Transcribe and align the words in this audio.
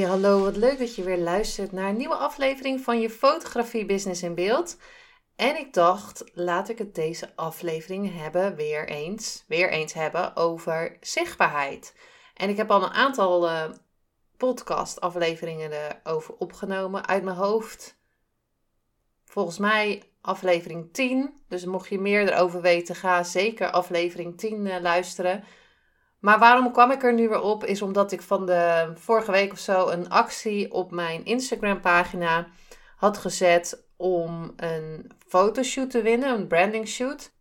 Hallo, 0.00 0.40
wat 0.40 0.56
leuk 0.56 0.78
dat 0.78 0.94
je 0.94 1.02
weer 1.02 1.18
luistert 1.18 1.72
naar 1.72 1.88
een 1.88 1.96
nieuwe 1.96 2.14
aflevering 2.14 2.80
van 2.80 3.00
je 3.00 3.10
Fotografie 3.10 3.84
Business 3.86 4.22
in 4.22 4.34
Beeld. 4.34 4.76
En 5.36 5.58
ik 5.58 5.74
dacht, 5.74 6.24
laat 6.34 6.68
ik 6.68 6.78
het 6.78 6.94
deze 6.94 7.32
aflevering 7.36 8.18
hebben, 8.18 8.56
weer 8.56 8.88
eens, 8.88 9.44
weer 9.46 9.70
eens 9.70 9.92
hebben 9.92 10.36
over 10.36 10.96
zichtbaarheid. 11.00 11.94
En 12.34 12.48
ik 12.48 12.56
heb 12.56 12.70
al 12.70 12.82
een 12.82 12.92
aantal 12.92 13.48
uh, 13.48 13.70
podcast 14.36 15.00
afleveringen 15.00 15.72
erover 15.72 16.34
opgenomen 16.34 17.06
uit 17.06 17.24
mijn 17.24 17.36
hoofd. 17.36 17.98
Volgens 19.24 19.58
mij 19.58 20.02
aflevering 20.20 20.92
10. 20.92 21.42
Dus 21.48 21.64
mocht 21.64 21.88
je 21.88 22.00
meer 22.00 22.32
erover 22.32 22.60
weten, 22.60 22.94
ga 22.94 23.22
zeker 23.22 23.70
aflevering 23.70 24.38
10 24.38 24.66
uh, 24.66 24.80
luisteren. 24.80 25.44
Maar 26.22 26.38
waarom 26.38 26.72
kwam 26.72 26.90
ik 26.90 27.02
er 27.02 27.14
nu 27.14 27.28
weer 27.28 27.40
op? 27.40 27.64
Is 27.64 27.82
omdat 27.82 28.12
ik 28.12 28.22
van 28.22 28.46
de 28.46 28.92
vorige 28.94 29.30
week 29.30 29.52
of 29.52 29.58
zo 29.58 29.88
een 29.88 30.10
actie 30.10 30.72
op 30.72 30.90
mijn 30.90 31.24
Instagram 31.24 31.80
pagina 31.80 32.46
had 32.96 33.18
gezet 33.18 33.84
om 33.96 34.52
een 34.56 35.10
fotoshoot 35.28 35.90
te 35.90 36.02
winnen, 36.02 36.34
een 36.34 36.46
branding 36.46 36.88
shoot. 36.88 37.32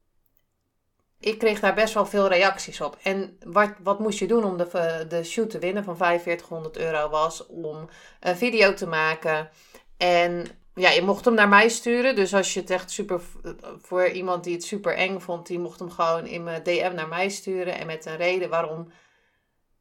Ik 1.19 1.39
kreeg 1.39 1.59
daar 1.59 1.73
best 1.73 1.93
wel 1.93 2.05
veel 2.05 2.27
reacties 2.27 2.81
op. 2.81 2.97
En 3.03 3.37
wat, 3.45 3.71
wat 3.83 3.99
moest 3.99 4.19
je 4.19 4.27
doen 4.27 4.43
om 4.43 4.57
de, 4.57 5.05
de 5.09 5.23
shoot 5.23 5.49
te 5.49 5.59
winnen 5.59 5.83
van 5.83 5.97
4500 5.97 6.77
euro 6.77 7.09
was 7.09 7.45
om 7.47 7.89
een 8.19 8.37
video 8.37 8.73
te 8.73 8.87
maken 8.87 9.49
en 9.97 10.45
ja, 10.75 10.89
je 10.89 11.01
mocht 11.01 11.25
hem 11.25 11.33
naar 11.33 11.49
mij 11.49 11.69
sturen. 11.69 12.15
Dus 12.15 12.33
als 12.33 12.53
je 12.53 12.59
het 12.59 12.69
echt 12.69 12.91
super. 12.91 13.21
Voor 13.81 14.07
iemand 14.07 14.43
die 14.43 14.53
het 14.53 14.63
super 14.63 14.95
eng 14.95 15.19
vond, 15.19 15.47
die 15.47 15.59
mocht 15.59 15.79
hem 15.79 15.91
gewoon 15.91 16.25
in 16.25 16.43
mijn 16.43 16.63
DM 16.63 16.91
naar 16.95 17.07
mij 17.07 17.29
sturen. 17.29 17.77
En 17.77 17.87
met 17.87 18.05
een 18.05 18.17
reden 18.17 18.49
waarom 18.49 18.91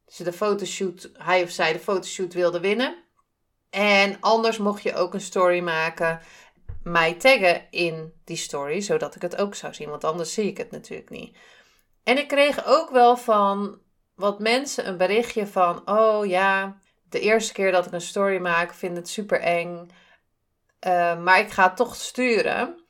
ze 0.06 0.24
de 0.24 0.32
fotoshoot, 0.32 1.10
hij 1.12 1.42
of 1.42 1.50
zij 1.50 1.72
de 1.72 1.78
fotoshoot 1.78 2.32
wilde 2.32 2.60
winnen. 2.60 2.96
En 3.70 4.16
anders 4.20 4.58
mocht 4.58 4.82
je 4.82 4.94
ook 4.94 5.14
een 5.14 5.20
story 5.20 5.60
maken. 5.60 6.20
Mij 6.82 7.14
taggen 7.14 7.66
in 7.70 8.12
die 8.24 8.36
story, 8.36 8.80
zodat 8.80 9.14
ik 9.14 9.22
het 9.22 9.36
ook 9.36 9.54
zou 9.54 9.74
zien. 9.74 9.88
Want 9.88 10.04
anders 10.04 10.34
zie 10.34 10.46
ik 10.46 10.56
het 10.56 10.70
natuurlijk 10.70 11.10
niet. 11.10 11.36
En 12.02 12.18
ik 12.18 12.28
kreeg 12.28 12.66
ook 12.66 12.90
wel 12.90 13.16
van 13.16 13.78
wat 14.14 14.38
mensen 14.38 14.88
een 14.88 14.96
berichtje 14.96 15.46
van: 15.46 15.88
Oh 15.88 16.26
ja, 16.26 16.78
de 17.08 17.20
eerste 17.20 17.52
keer 17.52 17.72
dat 17.72 17.86
ik 17.86 17.92
een 17.92 18.00
story 18.00 18.38
maak, 18.38 18.74
vind 18.74 18.96
het 18.96 19.08
super 19.08 19.40
eng. 19.40 19.90
Uh, 20.86 21.22
maar 21.22 21.38
ik 21.38 21.50
ga 21.50 21.64
het 21.64 21.76
toch 21.76 21.96
sturen. 21.96 22.84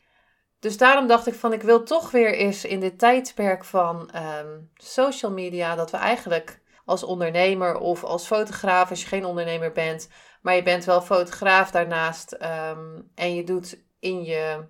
Dus 0.58 0.76
daarom 0.76 1.06
dacht 1.06 1.26
ik 1.26 1.34
van 1.34 1.52
ik 1.52 1.62
wil 1.62 1.82
toch 1.82 2.10
weer 2.10 2.34
eens 2.34 2.64
in 2.64 2.80
dit 2.80 2.98
tijdperk 2.98 3.64
van 3.64 4.10
um, 4.16 4.70
social 4.74 5.32
media 5.32 5.74
dat 5.74 5.90
we 5.90 5.96
eigenlijk 5.96 6.60
als 6.84 7.02
ondernemer 7.02 7.78
of 7.78 8.04
als 8.04 8.26
fotograaf, 8.26 8.90
als 8.90 9.00
je 9.00 9.08
geen 9.08 9.24
ondernemer 9.24 9.72
bent, 9.72 10.08
maar 10.42 10.54
je 10.54 10.62
bent 10.62 10.84
wel 10.84 11.02
fotograaf 11.02 11.70
daarnaast 11.70 12.32
um, 12.32 13.10
en 13.14 13.34
je 13.34 13.44
doet 13.44 13.78
in 13.98 14.24
je 14.24 14.64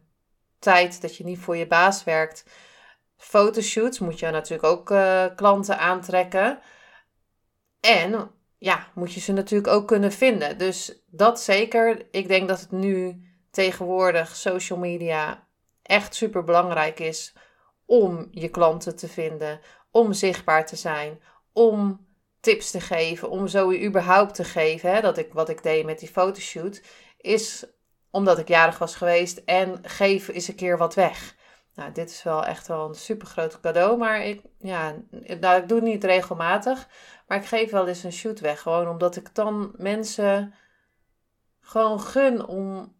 tijd 0.58 1.00
dat 1.00 1.16
je 1.16 1.24
niet 1.24 1.38
voor 1.38 1.56
je 1.56 1.66
baas 1.66 2.04
werkt, 2.04 2.44
fotoshoots, 3.16 3.98
moet 3.98 4.18
je 4.18 4.30
natuurlijk 4.30 4.64
ook 4.64 4.90
uh, 4.90 5.24
klanten 5.36 5.78
aantrekken. 5.78 6.60
En 7.80 8.30
ja, 8.60 8.90
moet 8.94 9.12
je 9.12 9.20
ze 9.20 9.32
natuurlijk 9.32 9.72
ook 9.72 9.86
kunnen 9.86 10.12
vinden. 10.12 10.58
Dus 10.58 11.02
dat 11.06 11.40
zeker. 11.40 12.06
Ik 12.10 12.28
denk 12.28 12.48
dat 12.48 12.60
het 12.60 12.70
nu 12.70 13.22
tegenwoordig 13.50 14.36
social 14.36 14.78
media 14.78 15.48
echt 15.82 16.14
super 16.14 16.44
belangrijk 16.44 17.00
is 17.00 17.34
om 17.86 18.28
je 18.30 18.48
klanten 18.48 18.96
te 18.96 19.08
vinden, 19.08 19.60
om 19.90 20.12
zichtbaar 20.12 20.66
te 20.66 20.76
zijn, 20.76 21.20
om 21.52 22.06
tips 22.40 22.70
te 22.70 22.80
geven, 22.80 23.30
om 23.30 23.48
zo 23.48 23.72
überhaupt 23.72 24.34
te 24.34 24.44
geven. 24.44 24.92
Hè, 24.94 25.00
dat 25.00 25.18
ik 25.18 25.32
wat 25.32 25.48
ik 25.48 25.62
deed 25.62 25.84
met 25.84 25.98
die 25.98 26.08
fotoshoot 26.08 26.82
is 27.16 27.64
omdat 28.10 28.38
ik 28.38 28.48
jarig 28.48 28.78
was 28.78 28.94
geweest 28.94 29.42
en 29.44 29.78
geef 29.82 30.28
eens 30.28 30.48
een 30.48 30.54
keer 30.54 30.78
wat 30.78 30.94
weg. 30.94 31.36
Nou, 31.80 31.92
dit 31.92 32.10
is 32.10 32.22
wel 32.22 32.44
echt 32.44 32.66
wel 32.66 32.88
een 32.88 32.94
super 32.94 33.26
groot 33.26 33.60
cadeau, 33.60 33.98
maar 33.98 34.24
ik, 34.24 34.42
ja, 34.58 34.94
nou, 35.40 35.62
ik 35.62 35.68
doe 35.68 35.78
het 35.78 35.86
niet 35.86 36.04
regelmatig. 36.04 36.88
Maar 37.26 37.38
ik 37.38 37.44
geef 37.44 37.70
wel 37.70 37.86
eens 37.86 38.02
een 38.02 38.12
shoot 38.12 38.40
weg. 38.40 38.60
Gewoon 38.60 38.88
omdat 38.88 39.16
ik 39.16 39.34
dan 39.34 39.72
mensen 39.76 40.54
gewoon 41.60 42.00
gun 42.00 42.46
om, 42.46 42.94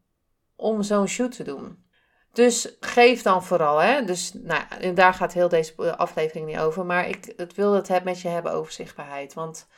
om 0.56 0.82
zo'n 0.82 1.08
shoot 1.08 1.36
te 1.36 1.42
doen. 1.42 1.84
Dus 2.32 2.76
geef 2.80 3.22
dan 3.22 3.44
vooral. 3.44 3.78
Hè? 3.78 4.04
Dus 4.04 4.32
nou, 4.32 4.92
daar 4.94 5.14
gaat 5.14 5.32
heel 5.32 5.48
deze 5.48 5.96
aflevering 5.96 6.46
niet 6.46 6.58
over. 6.58 6.86
Maar 6.86 7.08
ik 7.08 7.32
het 7.36 7.54
wil 7.54 7.72
het 7.72 8.04
met 8.04 8.20
je 8.20 8.28
hebben 8.28 8.52
over 8.52 8.72
zichtbaarheid. 8.72 9.34
Want 9.34 9.68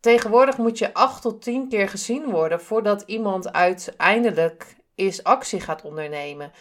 tegenwoordig 0.00 0.56
moet 0.56 0.78
je 0.78 0.94
acht 0.94 1.22
tot 1.22 1.42
tien 1.42 1.68
keer 1.68 1.88
gezien 1.88 2.30
worden 2.30 2.60
voordat 2.60 3.02
iemand 3.06 3.52
uiteindelijk 3.52 4.76
is 4.94 5.24
actie 5.24 5.60
gaat 5.60 5.82
ondernemen. 5.82 6.52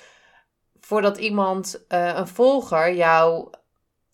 Voordat 0.85 1.17
iemand, 1.17 1.85
uh, 1.89 2.15
een 2.15 2.27
volger, 2.27 2.93
jou 2.93 3.49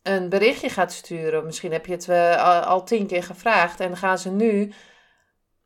een 0.02 0.30
berichtje 0.30 0.70
gaat 0.70 0.94
sturen. 0.94 1.46
Misschien 1.46 1.72
heb 1.72 1.86
je 1.86 1.92
het 1.92 2.08
uh, 2.08 2.66
al 2.66 2.84
tien 2.84 3.08
keer 3.08 3.24
gevraagd 3.24 3.80
en 3.80 3.98
gaan 3.98 4.18
ze 4.18 4.30
nu 4.30 4.74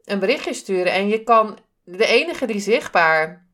een 0.03 0.19
berichtje 0.19 0.53
sturen. 0.53 0.93
En 0.93 1.07
je 1.07 1.23
kan, 1.23 1.59
de 1.83 2.05
enige 2.05 2.45
die 2.45 2.59
zichtbaar, 2.59 3.47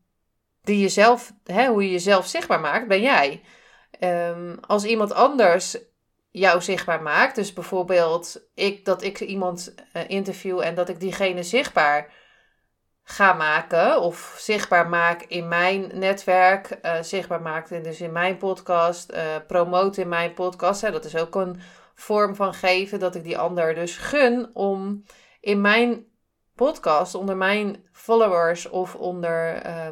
die 0.61 0.79
jezelf, 0.79 1.33
hè, 1.43 1.67
hoe 1.67 1.83
je 1.83 1.91
jezelf 1.91 2.27
zichtbaar 2.27 2.59
maakt, 2.59 2.87
ben 2.87 3.01
jij. 3.01 3.41
Um, 3.99 4.59
als 4.67 4.85
iemand 4.85 5.13
anders 5.13 5.77
jou 6.31 6.61
zichtbaar 6.61 7.01
maakt, 7.01 7.35
dus 7.35 7.53
bijvoorbeeld 7.53 8.41
ik, 8.53 8.85
dat 8.85 9.03
ik 9.03 9.19
iemand 9.19 9.75
uh, 9.93 10.09
interview 10.09 10.59
en 10.59 10.75
dat 10.75 10.89
ik 10.89 10.99
diegene 10.99 11.43
zichtbaar 11.43 12.13
ga 13.12 13.34
maken 13.34 14.02
of 14.02 14.36
zichtbaar 14.38 14.90
maak 14.90 15.22
in 15.22 15.47
mijn 15.47 15.92
netwerk, 15.94 16.80
uh, 16.81 17.02
zichtbaar 17.02 17.42
maak 17.42 17.84
dus 17.84 18.02
in 18.02 18.12
mijn 18.12 18.38
podcast, 18.38 19.12
uh, 19.12 19.20
promoten 19.47 20.03
in 20.03 20.09
mijn 20.09 20.34
podcast. 20.34 20.81
Hè, 20.81 20.92
dat 20.92 21.06
is 21.06 21.16
ook 21.16 21.36
een 21.36 21.62
vorm 21.96 22.36
van 22.36 22.53
geven 22.53 23.00
dat 23.00 23.16
ik 23.16 23.24
die 23.24 23.38
ander 23.38 23.74
dus 23.74 23.97
gun 23.97 24.50
om 24.53 25.03
in 25.40 25.62
mijn 25.62 26.06
podcast, 26.56 27.16
onder 27.16 27.38
mijn 27.38 27.88
followers 27.92 28.70
of 28.70 28.96
onder 28.96 29.66
uh, 29.66 29.88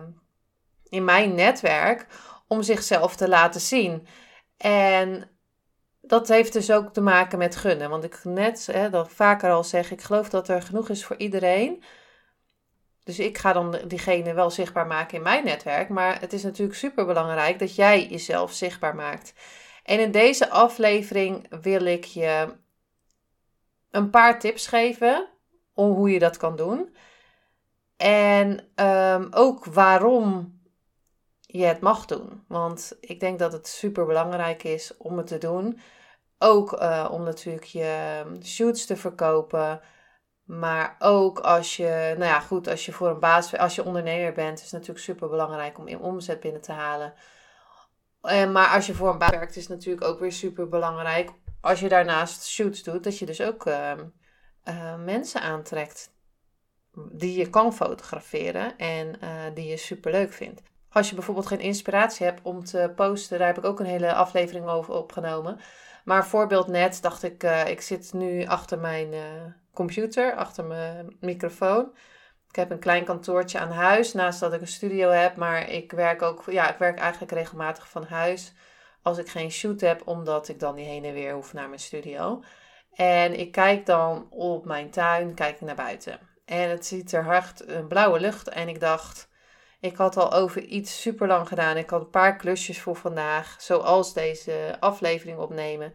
in 0.90 1.04
mijn 1.04 1.36
netwerk, 1.36 2.06
om 2.48 2.62
zichzelf 2.62 3.16
te 3.16 3.30
laten 3.30 3.62
zien. 3.62 4.08
En 4.58 5.30
dat 6.02 6.28
heeft 6.28 6.54
dus 6.54 6.72
ook 6.72 6.94
te 6.94 7.02
maken 7.02 7.38
met 7.38 7.56
gunnen. 7.56 7.90
Want 7.90 8.04
ik 8.04 8.20
net 8.24 8.66
hè, 8.72 8.90
dat 8.90 9.12
vaker 9.12 9.52
al 9.52 9.64
zeg, 9.64 9.92
ik 9.92 10.02
geloof 10.02 10.30
dat 10.30 10.48
er 10.48 10.62
genoeg 10.62 10.90
is 10.90 11.06
voor 11.06 11.18
iedereen. 11.18 11.84
Dus 13.08 13.20
ik 13.20 13.38
ga 13.38 13.54
dan 13.54 13.80
diegene 13.88 14.34
wel 14.34 14.52
zichtbaar 14.52 14.88
maken 14.88 15.18
in 15.18 15.24
mijn 15.24 15.44
netwerk. 15.44 15.90
Maar 15.90 16.20
het 16.20 16.34
is 16.34 16.44
natuurlijk 16.44 16.78
super 16.78 17.06
belangrijk 17.06 17.60
dat 17.60 17.76
jij 17.76 18.08
jezelf 18.08 18.52
zichtbaar 18.52 18.96
maakt. 18.96 19.34
En 19.84 20.00
in 20.00 20.12
deze 20.12 20.50
aflevering 20.50 21.62
wil 21.62 21.86
ik 21.86 22.04
je 22.04 22.48
een 23.92 24.10
paar 24.10 24.40
tips 24.40 24.68
geven 24.68 25.28
om 25.74 25.92
hoe 25.92 26.12
je 26.12 26.20
dat 26.20 26.38
kan 26.38 26.56
doen. 26.56 26.96
En 27.98 28.70
um, 28.76 29.28
ook 29.32 29.66
waarom 29.66 30.56
je 31.42 31.66
het 31.66 31.80
mag 31.80 32.06
doen. 32.06 32.44
Want 32.48 32.98
ik 33.00 33.20
denk 33.20 33.40
dat 33.40 33.52
het 33.52 33.68
super 33.68 34.06
belangrijk 34.06 34.64
is 34.64 34.98
om 34.98 35.18
het 35.18 35.28
te 35.28 35.38
doen. 35.38 35.80
Ook 36.38 36.82
uh, 36.82 37.08
om 37.12 37.24
natuurlijk 37.24 37.66
je 37.66 38.22
shoots 38.44 38.86
te 38.86 38.96
verkopen. 38.96 39.82
Maar 40.48 40.96
ook 41.00 41.40
als 41.40 41.76
je, 41.76 42.16
nou 42.18 42.32
ja, 42.32 42.40
goed, 42.40 42.68
als 42.68 42.86
je 42.86 42.92
voor 42.92 43.10
een 43.10 43.20
baas, 43.20 43.58
als 43.58 43.76
je 43.76 43.84
ondernemer 43.84 44.34
bent, 44.34 44.58
is 44.58 44.64
het 44.64 44.72
natuurlijk 44.72 45.00
super 45.00 45.30
belangrijk 45.30 45.78
om 45.78 45.88
in 45.88 46.00
omzet 46.00 46.40
binnen 46.40 46.62
te 46.62 46.72
halen. 46.72 47.14
En, 48.22 48.52
maar 48.52 48.68
als 48.68 48.86
je 48.86 48.94
voor 48.94 49.10
een 49.10 49.18
baas 49.18 49.30
werkt, 49.30 49.56
is 49.56 49.68
het 49.68 49.72
natuurlijk 49.72 50.06
ook 50.06 50.20
weer 50.20 50.32
super 50.32 50.70
belangrijk. 50.70 51.32
Als 51.62 51.80
je 51.80 51.90
daarnaast 51.90 52.46
shoots 52.46 52.84
doet, 52.84 53.04
dat 53.04 53.18
je 53.18 53.26
dus 53.26 53.42
ook 53.42 53.66
uh, 53.66 53.92
uh, 54.64 54.96
mensen 54.96 55.42
aantrekt 55.42 56.12
die 57.12 57.38
je 57.38 57.50
kan 57.50 57.74
fotograferen 57.74 58.78
en 58.78 59.16
uh, 59.24 59.30
die 59.54 59.68
je 59.68 59.78
super 59.78 60.12
leuk 60.12 60.34
vindt. 60.34 60.62
Als 60.90 61.10
je 61.10 61.16
bijvoorbeeld 61.16 61.48
geen 61.48 61.60
inspiratie 61.60 62.26
hebt 62.26 62.42
om 62.44 62.64
te 62.64 62.92
posten, 62.96 63.38
daar 63.38 63.48
heb 63.48 63.58
ik 63.58 63.66
ook 63.66 63.80
een 63.80 63.86
hele 63.86 64.14
aflevering 64.14 64.68
over 64.68 64.94
opgenomen. 64.94 65.60
Maar 66.06 66.28
voorbeeld 66.28 66.68
net 66.68 67.02
dacht 67.02 67.24
ik, 67.24 67.44
ik 67.44 67.82
zit 67.82 68.14
nu 68.14 68.46
achter 68.46 68.80
mijn 68.80 69.14
computer, 69.78 70.36
achter 70.36 70.66
mijn 70.66 71.18
microfoon. 71.20 71.92
Ik 72.50 72.56
heb 72.56 72.72
een 72.72 72.80
klein 72.80 73.04
kantoortje 73.04 73.60
aan 73.60 73.72
huis, 73.72 74.14
naast 74.14 74.40
dat 74.40 74.54
ik 74.54 74.62
een 74.62 74.68
studio 74.68 75.10
heb. 75.10 75.36
Maar 75.36 75.70
ik 75.70 75.92
werk 75.92 76.22
ook, 76.22 76.44
ja, 76.46 76.70
ik 76.72 76.78
werk 76.78 77.00
eigenlijk 77.00 77.32
regelmatig 77.32 77.90
van 77.90 78.04
huis. 78.04 78.54
Als 79.02 79.18
ik 79.18 79.30
geen 79.30 79.52
shoot 79.52 79.82
heb, 79.82 80.08
omdat 80.08 80.48
ik 80.48 80.60
dan 80.60 80.76
niet 80.76 80.86
heen 80.86 81.06
en 81.06 81.14
weer 81.14 81.34
hoef 81.34 81.54
naar 81.54 81.68
mijn 81.68 81.80
studio. 81.80 82.44
En 82.94 83.40
ik 83.40 83.52
kijk 83.52 83.86
dan 83.86 84.28
op 84.30 84.66
mijn 84.66 84.90
tuin, 84.90 85.34
kijk 85.34 85.62
naar 85.62 85.76
buiten. 85.76 86.20
En 86.46 86.70
het 86.70 86.86
ziet 86.86 87.12
er 87.12 87.24
hard 87.24 87.68
een 87.68 87.88
blauwe 87.88 88.20
lucht. 88.20 88.50
En 88.50 88.68
ik 88.68 88.80
dacht, 88.80 89.30
ik 89.80 89.96
had 89.96 90.18
al 90.18 90.34
over 90.34 90.62
iets 90.62 91.02
super 91.02 91.28
lang 91.28 91.48
gedaan. 91.48 91.78
Ik 91.78 91.90
had 91.90 92.02
een 92.02 92.10
paar 92.10 92.36
klusjes 92.36 92.82
voor 92.82 92.96
vandaag, 92.96 93.56
zoals 93.62 94.14
deze 94.14 94.78
aflevering 94.80 95.38
opnemen. 95.38 95.94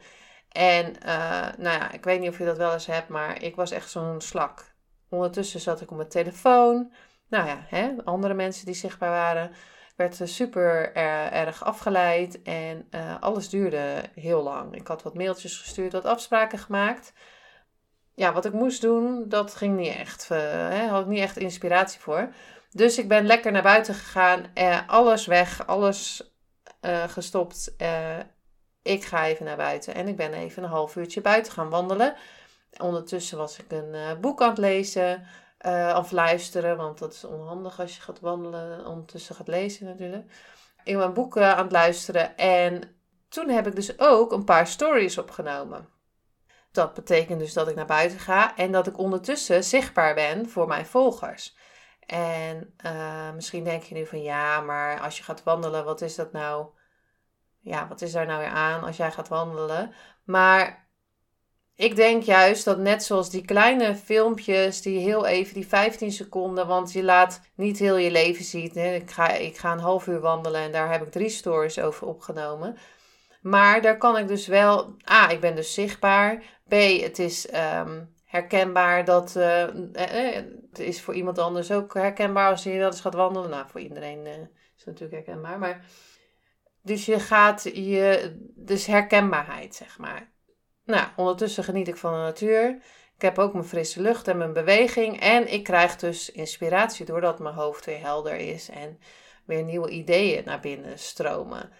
En 0.53 0.87
uh, 1.07 1.47
nou 1.59 1.79
ja, 1.79 1.93
ik 1.93 2.05
weet 2.05 2.21
niet 2.21 2.29
of 2.29 2.39
je 2.39 2.45
dat 2.45 2.57
wel 2.57 2.73
eens 2.73 2.87
hebt, 2.87 3.09
maar 3.09 3.43
ik 3.43 3.57
was 3.57 3.71
echt 3.71 3.91
zo'n 3.91 4.21
slak. 4.21 4.75
Ondertussen 5.09 5.61
zat 5.61 5.81
ik 5.81 5.91
op 5.91 5.97
mijn 5.97 6.09
telefoon. 6.09 6.93
Nou 7.29 7.47
ja, 7.47 7.65
hè, 7.67 7.91
andere 8.05 8.35
mensen 8.35 8.67
die 8.67 8.75
zichtbaar 8.75 9.11
waren. 9.11 9.51
werd 9.97 10.21
super 10.23 10.95
erg 11.33 11.65
afgeleid 11.65 12.43
en 12.43 12.89
uh, 12.91 13.21
alles 13.21 13.49
duurde 13.49 14.03
heel 14.15 14.43
lang. 14.43 14.75
Ik 14.75 14.87
had 14.87 15.03
wat 15.03 15.15
mailtjes 15.15 15.57
gestuurd, 15.57 15.93
wat 15.93 16.05
afspraken 16.05 16.59
gemaakt. 16.59 17.13
Ja, 18.15 18.33
wat 18.33 18.45
ik 18.45 18.53
moest 18.53 18.81
doen, 18.81 19.29
dat 19.29 19.55
ging 19.55 19.77
niet 19.77 19.95
echt. 19.95 20.29
Uh, 20.33 20.39
hè, 20.69 20.87
had 20.87 21.03
ik 21.03 21.09
niet 21.09 21.21
echt 21.21 21.37
inspiratie 21.37 22.01
voor. 22.01 22.35
Dus 22.71 22.99
ik 22.99 23.09
ben 23.09 23.27
lekker 23.27 23.53
naar 23.53 23.63
buiten 23.63 23.95
gegaan. 23.95 24.45
Alles 24.87 25.27
weg, 25.27 25.67
alles 25.67 26.33
gestopt. 27.07 27.75
Ik 28.83 29.05
ga 29.05 29.27
even 29.27 29.45
naar 29.45 29.57
buiten 29.57 29.95
en 29.95 30.09
ik 30.09 30.17
ben 30.17 30.33
even 30.33 30.63
een 30.63 30.69
half 30.69 30.97
uurtje 30.97 31.21
buiten 31.21 31.53
gaan 31.53 31.71
wandelen. 31.71 32.17
Ondertussen 32.79 33.39
was 33.39 33.59
ik 33.59 33.73
een 33.73 33.95
uh, 33.95 34.13
boek 34.21 34.43
aan 34.43 34.49
het 34.49 34.59
lezen 34.59 35.27
uh, 35.67 35.97
of 35.99 36.11
luisteren, 36.11 36.77
want 36.77 36.99
dat 36.99 37.13
is 37.13 37.25
onhandig 37.25 37.81
als 37.81 37.97
je 37.97 38.03
gaat 38.03 38.21
wandelen, 38.21 38.87
ondertussen 38.87 39.35
gaat 39.35 39.49
lezen 39.49 39.87
natuurlijk. 39.87 40.33
Ik 40.85 40.97
ben 40.97 41.13
boeken 41.13 41.57
aan 41.57 41.63
het 41.63 41.73
luisteren 41.73 42.37
en 42.37 42.97
toen 43.29 43.49
heb 43.49 43.67
ik 43.67 43.75
dus 43.75 43.99
ook 43.99 44.33
een 44.33 44.45
paar 44.45 44.67
stories 44.67 45.19
opgenomen. 45.19 45.89
Dat 46.73 46.95
betekent 46.95 47.39
dus 47.39 47.53
dat 47.53 47.69
ik 47.69 47.75
naar 47.75 47.87
buiten 47.87 48.19
ga 48.19 48.57
en 48.57 48.73
dat 48.73 48.87
ik 48.87 48.99
ondertussen 48.99 49.65
zichtbaar 49.65 50.15
ben 50.15 50.49
voor 50.49 50.67
mijn 50.67 50.87
volgers. 50.87 51.57
En 52.07 52.75
uh, 52.85 53.33
misschien 53.33 53.65
denk 53.65 53.83
je 53.83 53.95
nu 53.95 54.07
van 54.07 54.23
ja, 54.23 54.61
maar 54.61 55.01
als 55.01 55.19
je 55.19 55.25
gaat 55.25 55.43
wandelen, 55.43 55.85
wat 55.85 56.01
is 56.01 56.15
dat 56.15 56.33
nou? 56.33 56.67
Ja, 57.63 57.89
wat 57.89 58.01
is 58.01 58.13
daar 58.13 58.27
nou 58.27 58.41
weer 58.41 58.49
aan 58.49 58.83
als 58.83 58.97
jij 58.97 59.11
gaat 59.11 59.29
wandelen? 59.29 59.93
Maar 60.25 60.89
ik 61.75 61.97
denk 61.97 62.23
juist 62.23 62.65
dat 62.65 62.79
net 62.79 63.05
zoals 63.05 63.31
die 63.31 63.45
kleine 63.45 63.97
filmpjes, 63.97 64.83
die 64.83 64.99
heel 64.99 65.27
even, 65.27 65.55
die 65.55 65.67
15 65.67 66.13
seconden, 66.13 66.67
want 66.67 66.93
je 66.93 67.03
laat 67.03 67.41
niet 67.55 67.79
heel 67.79 67.97
je 67.97 68.11
leven 68.11 68.45
zien. 68.45 68.77
Ik, 68.77 69.11
ga, 69.11 69.31
ik 69.31 69.57
ga 69.57 69.73
een 69.73 69.79
half 69.79 70.07
uur 70.07 70.21
wandelen 70.21 70.61
en 70.61 70.73
daar 70.73 70.91
heb 70.91 71.03
ik 71.03 71.11
drie 71.11 71.29
stories 71.29 71.79
over 71.79 72.07
opgenomen. 72.07 72.77
Maar 73.41 73.83
daar 73.83 73.99
kan 73.99 74.19
ik 74.19 74.29
dus 74.29 74.47
wel, 74.47 74.97
A, 75.11 75.31
ik 75.31 75.41
ben 75.41 75.57
dus 75.57 75.75
zichtbaar. 75.75 76.43
B, 76.69 76.73
het 77.01 77.19
is 77.19 77.49
um, 77.55 78.15
herkenbaar 78.25 79.05
dat, 79.05 79.35
uh, 79.37 79.65
het 80.71 80.79
is 80.79 81.03
voor 81.03 81.15
iemand 81.15 81.39
anders 81.39 81.71
ook 81.71 81.95
herkenbaar 81.95 82.51
als 82.51 82.63
je 82.63 82.79
wel 82.79 82.87
eens 82.87 83.01
gaat 83.01 83.15
wandelen. 83.15 83.51
Nou, 83.51 83.65
voor 83.69 83.81
iedereen 83.81 84.27
uh, 84.27 84.33
is 84.33 84.85
het 84.85 84.87
natuurlijk 84.87 85.27
herkenbaar, 85.27 85.59
maar... 85.59 85.85
Dus 86.83 87.07
je 87.07 87.21
gaat 87.21 87.63
je, 87.63 88.37
dus 88.55 88.87
herkenbaarheid, 88.87 89.75
zeg 89.75 89.99
maar. 89.99 90.33
Nou, 90.85 91.07
ondertussen 91.17 91.65
geniet 91.65 91.89
ik 91.89 91.97
van 91.97 92.13
de 92.13 92.19
natuur. 92.19 92.83
Ik 93.15 93.23
heb 93.23 93.39
ook 93.39 93.53
mijn 93.53 93.65
frisse 93.65 94.01
lucht 94.01 94.29
en 94.29 94.39
mijn 94.39 94.53
beweging. 94.53 95.21
En 95.21 95.53
ik 95.53 95.65
krijg 95.65 95.97
dus 95.97 96.31
inspiratie 96.31 97.07
doordat 97.07 97.39
mijn 97.39 97.55
hoofd 97.55 97.85
weer 97.85 98.01
helder 98.01 98.37
is 98.37 98.69
en 98.69 98.99
weer 99.47 99.63
nieuwe 99.63 99.91
ideeën 99.91 100.45
naar 100.45 100.61
binnen 100.61 100.99
stromen. 100.99 101.73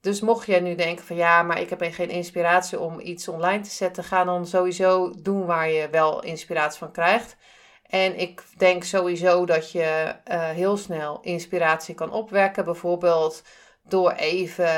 Dus 0.00 0.20
mocht 0.20 0.46
jij 0.46 0.60
nu 0.60 0.74
denken 0.74 1.04
van 1.04 1.16
ja, 1.16 1.42
maar 1.42 1.60
ik 1.60 1.70
heb 1.70 1.82
geen 1.82 2.10
inspiratie 2.10 2.80
om 2.80 3.00
iets 3.00 3.28
online 3.28 3.62
te 3.62 3.70
zetten, 3.70 4.04
ga 4.04 4.24
dan 4.24 4.46
sowieso 4.46 5.14
doen 5.22 5.46
waar 5.46 5.70
je 5.70 5.88
wel 5.90 6.22
inspiratie 6.22 6.78
van 6.78 6.92
krijgt. 6.92 7.36
En 7.82 8.18
ik 8.18 8.42
denk 8.56 8.84
sowieso 8.84 9.46
dat 9.46 9.72
je 9.72 10.14
uh, 10.30 10.48
heel 10.48 10.76
snel 10.76 11.20
inspiratie 11.20 11.94
kan 11.94 12.12
opwekken. 12.12 12.64
Bijvoorbeeld 12.64 13.42
door 13.90 14.10
even 14.10 14.68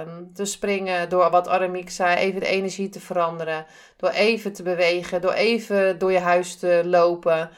um, 0.00 0.30
te 0.34 0.44
springen, 0.44 1.08
door 1.08 1.30
wat 1.30 1.48
Aramiek 1.48 1.90
zei, 1.90 2.16
even 2.16 2.40
de 2.40 2.46
energie 2.46 2.88
te 2.88 3.00
veranderen. 3.00 3.66
Door 3.96 4.10
even 4.10 4.52
te 4.52 4.62
bewegen, 4.62 5.20
door 5.20 5.32
even 5.32 5.98
door 5.98 6.12
je 6.12 6.18
huis 6.18 6.56
te 6.56 6.82
lopen. 6.84 7.50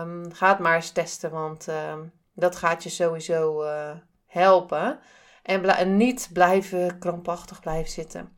Um, 0.00 0.32
ga 0.32 0.56
maar 0.60 0.74
eens 0.74 0.90
testen, 0.90 1.30
want 1.30 1.66
um, 1.68 2.12
dat 2.34 2.56
gaat 2.56 2.82
je 2.82 2.88
sowieso 2.88 3.62
uh, 3.64 3.90
helpen. 4.26 4.98
En, 5.42 5.96
niet 5.96 6.30
blijven 6.32 6.98
krampachtig 6.98 7.60
blijven 7.60 7.90
zitten. 7.90 8.36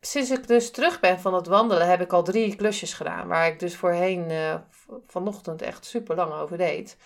Sinds 0.00 0.30
ik 0.30 0.46
dus 0.46 0.70
terug 0.70 1.00
ben 1.00 1.20
van 1.20 1.34
het 1.34 1.46
wandelen, 1.46 1.88
heb 1.88 2.00
ik 2.00 2.12
al 2.12 2.22
drie 2.22 2.56
klusjes 2.56 2.94
gedaan. 2.94 3.28
Waar 3.28 3.46
ik 3.46 3.58
dus 3.58 3.76
voorheen 3.76 4.30
uh, 4.30 4.54
vanochtend 5.06 5.62
echt 5.62 5.84
super 5.84 6.16
lang 6.16 6.32
over 6.32 6.56
deed. 6.56 6.96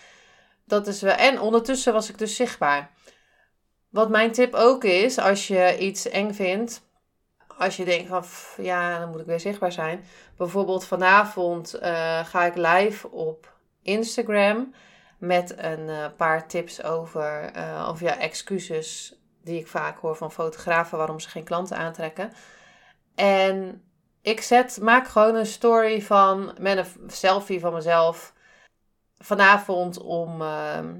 Dat 0.65 0.87
is 0.87 1.01
wel, 1.01 1.15
en 1.15 1.39
ondertussen 1.39 1.93
was 1.93 2.09
ik 2.09 2.17
dus 2.17 2.35
zichtbaar. 2.35 2.91
Wat 3.89 4.09
mijn 4.09 4.31
tip 4.31 4.53
ook 4.53 4.83
is, 4.83 5.17
als 5.17 5.47
je 5.47 5.77
iets 5.79 6.09
eng 6.09 6.33
vindt, 6.33 6.81
als 7.57 7.77
je 7.77 7.85
denkt 7.85 8.07
van 8.07 8.63
ja, 8.65 8.99
dan 8.99 9.09
moet 9.09 9.19
ik 9.19 9.25
weer 9.25 9.39
zichtbaar 9.39 9.71
zijn. 9.71 10.03
Bijvoorbeeld 10.37 10.85
vanavond 10.85 11.75
uh, 11.75 12.25
ga 12.25 12.45
ik 12.45 12.55
live 12.55 13.11
op 13.11 13.53
Instagram 13.81 14.73
met 15.17 15.57
een 15.57 15.87
uh, 15.87 16.05
paar 16.17 16.47
tips 16.47 16.83
over, 16.83 17.51
uh, 17.55 17.87
of 17.91 17.99
ja, 17.99 18.17
excuses 18.17 19.19
die 19.43 19.59
ik 19.59 19.67
vaak 19.67 19.99
hoor 19.99 20.15
van 20.15 20.31
fotografen 20.31 20.97
waarom 20.97 21.19
ze 21.19 21.29
geen 21.29 21.43
klanten 21.43 21.77
aantrekken. 21.77 22.33
En 23.15 23.83
ik 24.21 24.41
zet, 24.41 24.79
maak 24.81 25.07
gewoon 25.07 25.35
een 25.35 25.45
story 25.45 26.01
van 26.01 26.55
met 26.59 26.77
een 26.77 27.09
selfie 27.09 27.59
van 27.59 27.73
mezelf 27.73 28.33
vanavond 29.17 29.99
om 29.99 30.41
ehm, 30.41 30.95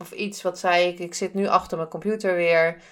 of 0.00 0.12
iets 0.12 0.42
wat 0.42 0.58
zei 0.58 0.88
ik, 0.88 0.98
ik 0.98 1.14
zit 1.14 1.34
nu 1.34 1.46
achter 1.46 1.76
mijn 1.76 1.88
computer 1.88 2.34
weer. 2.34 2.82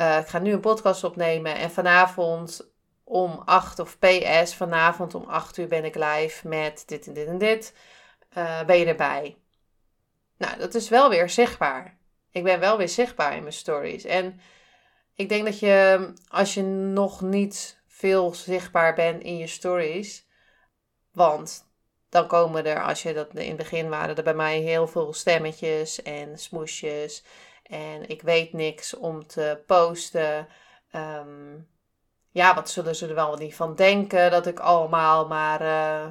Uh, 0.00 0.18
ik 0.18 0.26
ga 0.26 0.38
nu 0.38 0.52
een 0.52 0.60
podcast 0.60 1.04
opnemen 1.04 1.54
en 1.54 1.70
vanavond 1.70 2.70
om 3.04 3.42
8 3.44 3.78
of 3.78 3.98
PS, 3.98 4.54
vanavond 4.54 5.14
om 5.14 5.24
8 5.24 5.56
uur 5.56 5.68
ben 5.68 5.84
ik 5.84 5.94
live 5.94 6.48
met 6.48 6.82
dit 6.86 7.06
en 7.06 7.12
dit 7.12 7.26
en 7.26 7.38
dit. 7.38 7.74
Uh, 8.38 8.64
ben 8.64 8.78
je 8.78 8.86
erbij? 8.86 9.36
Nou, 10.36 10.58
dat 10.58 10.74
is 10.74 10.88
wel 10.88 11.10
weer 11.10 11.30
zichtbaar. 11.30 11.98
Ik 12.30 12.42
ben 12.42 12.60
wel 12.60 12.76
weer 12.76 12.88
zichtbaar 12.88 13.36
in 13.36 13.42
mijn 13.42 13.54
stories. 13.54 14.04
En 14.04 14.40
ik 15.14 15.28
denk 15.28 15.44
dat 15.44 15.58
je, 15.58 16.12
als 16.28 16.54
je 16.54 16.62
nog 16.62 17.20
niet 17.20 17.80
veel 17.86 18.34
zichtbaar 18.34 18.94
bent 18.94 19.22
in 19.22 19.36
je 19.36 19.46
stories, 19.46 20.26
want 21.12 21.65
dan 22.16 22.26
komen 22.26 22.66
er, 22.66 22.82
als 22.82 23.02
je 23.02 23.14
dat 23.14 23.34
in 23.34 23.48
het 23.48 23.56
begin 23.56 23.88
waren 23.88 24.16
er 24.16 24.22
bij 24.22 24.34
mij 24.34 24.58
heel 24.58 24.86
veel 24.86 25.12
stemmetjes 25.12 26.02
en 26.02 26.38
smoesjes. 26.38 27.24
En 27.62 28.08
ik 28.08 28.22
weet 28.22 28.52
niks 28.52 28.94
om 28.96 29.26
te 29.26 29.62
posten. 29.66 30.48
Ehm, 30.90 31.54
ja, 32.30 32.54
wat 32.54 32.70
zullen 32.70 32.96
ze 32.96 33.08
er 33.08 33.14
wel 33.14 33.36
niet 33.36 33.54
van 33.54 33.74
denken 33.74 34.30
dat 34.30 34.46
ik 34.46 34.58
allemaal 34.58 35.26
maar 35.26 35.62
uh, 35.62 36.06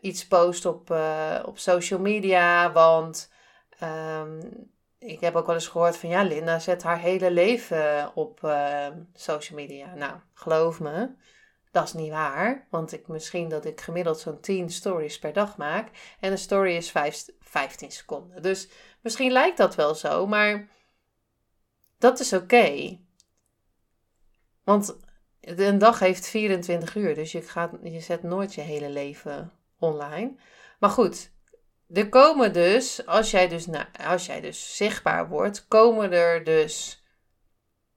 iets 0.00 0.26
post 0.26 0.66
op, 0.66 0.90
uh, 0.90 1.42
op 1.44 1.58
social 1.58 2.00
media. 2.00 2.72
Want 2.72 3.32
um, 3.82 4.40
ik 4.98 5.20
heb 5.20 5.34
ook 5.34 5.46
wel 5.46 5.54
eens 5.54 5.68
gehoord 5.68 5.96
van 5.96 6.08
ja, 6.08 6.22
Linda 6.22 6.58
zet 6.58 6.82
haar 6.82 6.98
hele 6.98 7.30
leven 7.30 8.10
op 8.14 8.40
uh, 8.44 8.86
social 9.12 9.58
media. 9.58 9.94
Nou, 9.94 10.12
geloof 10.34 10.80
me. 10.80 11.08
Dat 11.74 11.84
is 11.84 11.92
niet 11.92 12.10
waar, 12.10 12.66
want 12.70 12.92
ik 12.92 13.08
misschien 13.08 13.48
dat 13.48 13.64
ik 13.64 13.80
gemiddeld 13.80 14.18
zo'n 14.18 14.40
10 14.40 14.70
stories 14.70 15.18
per 15.18 15.32
dag 15.32 15.56
maak. 15.56 15.88
En 16.20 16.32
een 16.32 16.38
story 16.38 16.76
is 16.76 16.90
5, 16.90 17.26
15 17.40 17.90
seconden. 17.90 18.42
Dus 18.42 18.68
misschien 19.00 19.32
lijkt 19.32 19.56
dat 19.56 19.74
wel 19.74 19.94
zo, 19.94 20.26
maar 20.26 20.68
dat 21.98 22.20
is 22.20 22.32
oké. 22.32 22.98
Want 24.64 24.96
een 25.40 25.78
dag 25.78 25.98
heeft 25.98 26.26
24 26.26 26.94
uur, 26.94 27.14
dus 27.14 27.32
je, 27.32 27.42
gaat, 27.42 27.70
je 27.82 28.00
zet 28.00 28.22
nooit 28.22 28.54
je 28.54 28.60
hele 28.60 28.90
leven 28.90 29.52
online. 29.78 30.34
Maar 30.78 30.90
goed, 30.90 31.30
er 31.92 32.08
komen 32.08 32.52
dus, 32.52 33.06
als 33.06 33.30
jij 33.30 33.48
dus, 33.48 33.66
nou, 33.66 33.86
als 34.06 34.26
jij 34.26 34.40
dus 34.40 34.76
zichtbaar 34.76 35.28
wordt, 35.28 35.68
komen 35.68 36.12
er 36.12 36.44
dus 36.44 37.04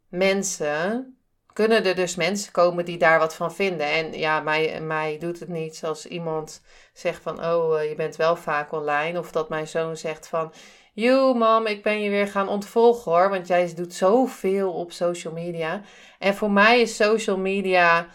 mensen 0.07 1.16
kunnen 1.57 1.85
er 1.85 1.95
dus 1.95 2.15
mensen 2.15 2.51
komen 2.51 2.85
die 2.85 2.97
daar 2.97 3.19
wat 3.19 3.35
van 3.35 3.53
vinden. 3.53 3.91
En 3.91 4.13
ja, 4.13 4.39
mij, 4.39 4.81
mij 4.81 5.17
doet 5.17 5.39
het 5.39 5.49
niet 5.49 5.83
als 5.83 6.05
iemand 6.05 6.61
zegt 6.93 7.21
van, 7.21 7.45
oh, 7.45 7.81
eh, 7.81 7.89
je 7.89 7.95
bent 7.95 8.15
wel 8.15 8.35
vaak 8.35 8.71
online. 8.71 9.19
Of 9.19 9.31
dat 9.31 9.49
mijn 9.49 9.67
zoon 9.67 9.97
zegt 9.97 10.27
van, 10.27 10.53
Yo, 10.93 11.33
mam, 11.33 11.65
ik 11.65 11.83
ben 11.83 12.01
je 12.01 12.09
weer 12.09 12.27
gaan 12.27 12.47
ontvolgen 12.47 13.11
hoor. 13.11 13.29
Want 13.29 13.47
jij 13.47 13.73
doet 13.75 13.93
zoveel 13.93 14.73
op 14.73 14.91
social 14.91 15.33
media. 15.33 15.81
En 16.19 16.35
voor 16.35 16.51
mij 16.51 16.81
is 16.81 16.95
social 16.95 17.37
media 17.37 18.07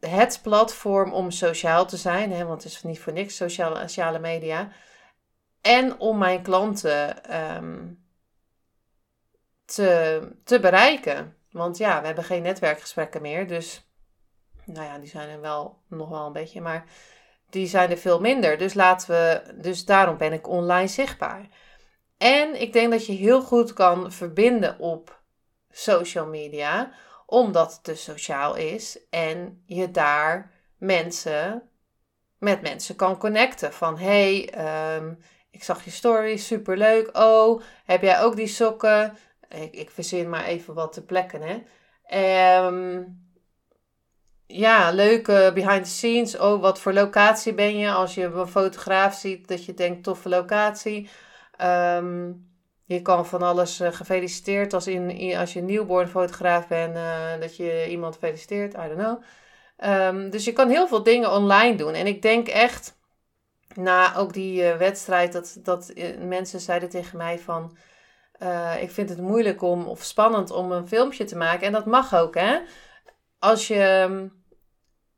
het 0.00 0.40
platform 0.42 1.12
om 1.12 1.30
sociaal 1.30 1.86
te 1.86 1.96
zijn. 1.96 2.32
Hè, 2.32 2.44
want 2.44 2.62
het 2.62 2.72
is 2.72 2.82
niet 2.82 3.00
voor 3.00 3.12
niks 3.12 3.36
sociale, 3.36 3.80
sociale 3.80 4.18
media. 4.18 4.68
En 5.60 6.00
om 6.00 6.18
mijn 6.18 6.42
klanten 6.42 7.24
ehm, 7.24 7.86
te, 9.64 10.20
te 10.44 10.60
bereiken. 10.60 11.35
Want 11.56 11.76
ja, 11.76 12.00
we 12.00 12.06
hebben 12.06 12.24
geen 12.24 12.42
netwerkgesprekken 12.42 13.22
meer. 13.22 13.46
Dus, 13.46 13.88
nou 14.64 14.86
ja, 14.86 14.98
die 14.98 15.08
zijn 15.08 15.28
er 15.28 15.40
wel 15.40 15.78
nog 15.88 16.08
wel 16.08 16.26
een 16.26 16.32
beetje. 16.32 16.60
Maar 16.60 16.84
die 17.50 17.66
zijn 17.66 17.90
er 17.90 17.98
veel 17.98 18.20
minder. 18.20 18.58
Dus 18.58 18.74
laten 18.74 19.08
we, 19.08 19.42
dus 19.54 19.84
daarom 19.84 20.16
ben 20.16 20.32
ik 20.32 20.48
online 20.48 20.88
zichtbaar. 20.88 21.48
En 22.18 22.60
ik 22.60 22.72
denk 22.72 22.90
dat 22.90 23.06
je 23.06 23.12
heel 23.12 23.42
goed 23.42 23.72
kan 23.72 24.12
verbinden 24.12 24.78
op 24.78 25.20
social 25.70 26.26
media, 26.26 26.92
omdat 27.26 27.72
het 27.72 27.84
dus 27.84 28.04
sociaal 28.04 28.54
is 28.54 28.98
en 29.10 29.62
je 29.66 29.90
daar 29.90 30.52
mensen 30.78 31.70
met 32.38 32.62
mensen 32.62 32.96
kan 32.96 33.18
connecten. 33.18 33.72
Van 33.72 33.98
hey, 33.98 34.50
ehm, 34.50 35.14
ik 35.50 35.64
zag 35.64 35.84
je 35.84 35.90
story, 35.90 36.36
superleuk. 36.36 37.16
Oh, 37.16 37.62
heb 37.84 38.02
jij 38.02 38.20
ook 38.20 38.36
die 38.36 38.46
sokken? 38.46 39.16
Ik, 39.48 39.74
ik 39.74 39.90
verzin 39.90 40.28
maar 40.28 40.44
even 40.44 40.74
wat 40.74 40.92
te 40.92 41.04
plekken, 41.04 41.40
hè. 41.42 41.62
Um, 42.66 43.24
ja, 44.46 44.90
leuke 44.90 45.50
behind 45.54 45.84
the 45.84 45.90
scenes. 45.90 46.38
Oh, 46.38 46.60
wat 46.60 46.80
voor 46.80 46.92
locatie 46.92 47.54
ben 47.54 47.78
je? 47.78 47.90
Als 47.90 48.14
je 48.14 48.24
een 48.24 48.46
fotograaf 48.46 49.14
ziet, 49.14 49.48
dat 49.48 49.64
je 49.64 49.74
denkt, 49.74 50.02
toffe 50.02 50.28
locatie. 50.28 51.08
Ehm, 51.56 52.32
je 52.84 53.02
kan 53.02 53.26
van 53.26 53.42
alles 53.42 53.80
uh, 53.80 53.92
gefeliciteerd 53.92 54.72
als, 54.72 54.86
in, 54.86 55.36
als 55.36 55.52
je 55.52 55.62
newborn 55.62 56.08
fotograaf 56.08 56.68
bent, 56.68 56.96
uh, 56.96 57.40
dat 57.40 57.56
je 57.56 57.86
iemand 57.88 58.16
feliciteert. 58.16 58.74
I 58.74 58.76
don't 58.76 58.98
know. 58.98 59.22
Um, 59.84 60.30
dus 60.30 60.44
je 60.44 60.52
kan 60.52 60.68
heel 60.68 60.88
veel 60.88 61.02
dingen 61.02 61.32
online 61.32 61.76
doen. 61.76 61.94
En 61.94 62.06
ik 62.06 62.22
denk 62.22 62.48
echt, 62.48 62.98
na 63.74 64.16
ook 64.16 64.32
die 64.32 64.62
uh, 64.62 64.76
wedstrijd, 64.76 65.32
dat, 65.32 65.58
dat 65.62 65.92
mensen 66.18 66.60
zeiden 66.60 66.88
tegen 66.88 67.18
mij 67.18 67.38
van... 67.38 67.76
ik 68.80 68.90
vind 68.90 69.08
het 69.08 69.20
moeilijk 69.20 69.62
om, 69.62 69.86
of 69.86 70.02
spannend 70.02 70.50
om 70.50 70.72
een 70.72 70.88
filmpje 70.88 71.24
te 71.24 71.36
maken. 71.36 71.66
En 71.66 71.72
dat 71.72 71.86
mag 71.86 72.14
ook, 72.14 72.34
hè 72.34 72.58
als 73.38 73.66
je 73.66 73.82
ehm, 73.82 74.28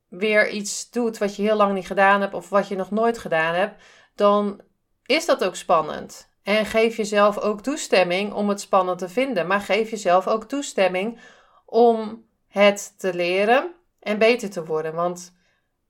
weer 0.09 0.51
iets 0.51 0.91
doet 0.91 1.19
wat 1.19 1.37
je 1.37 1.43
heel 1.43 1.57
lang 1.57 1.75
niet 1.75 1.87
gedaan 1.87 2.21
hebt 2.21 2.35
of 2.35 2.49
wat 2.49 2.69
je 2.69 2.77
nog 2.77 2.91
nooit 2.91 3.19
gedaan 3.19 3.55
hebt, 3.55 3.83
dan 4.15 4.61
is 5.07 5.27
dat 5.27 5.45
ook 5.45 5.57
spannend. 5.57 6.31
En 6.43 6.67
geef 6.67 6.97
jezelf 6.97 7.39
ook 7.39 7.61
toestemming 7.61 8.33
om 8.33 8.49
het 8.49 8.61
spannend 8.61 8.99
te 8.99 9.09
vinden, 9.09 9.47
maar 9.47 9.61
geef 9.61 9.91
jezelf 9.91 10.27
ook 10.27 10.45
toestemming 10.45 11.19
om 11.65 12.25
het 12.49 12.95
te 12.99 13.15
leren 13.15 13.75
en 14.01 14.19
beter 14.19 14.51
te 14.51 14.65
worden. 14.65 14.95
Want 14.95 15.37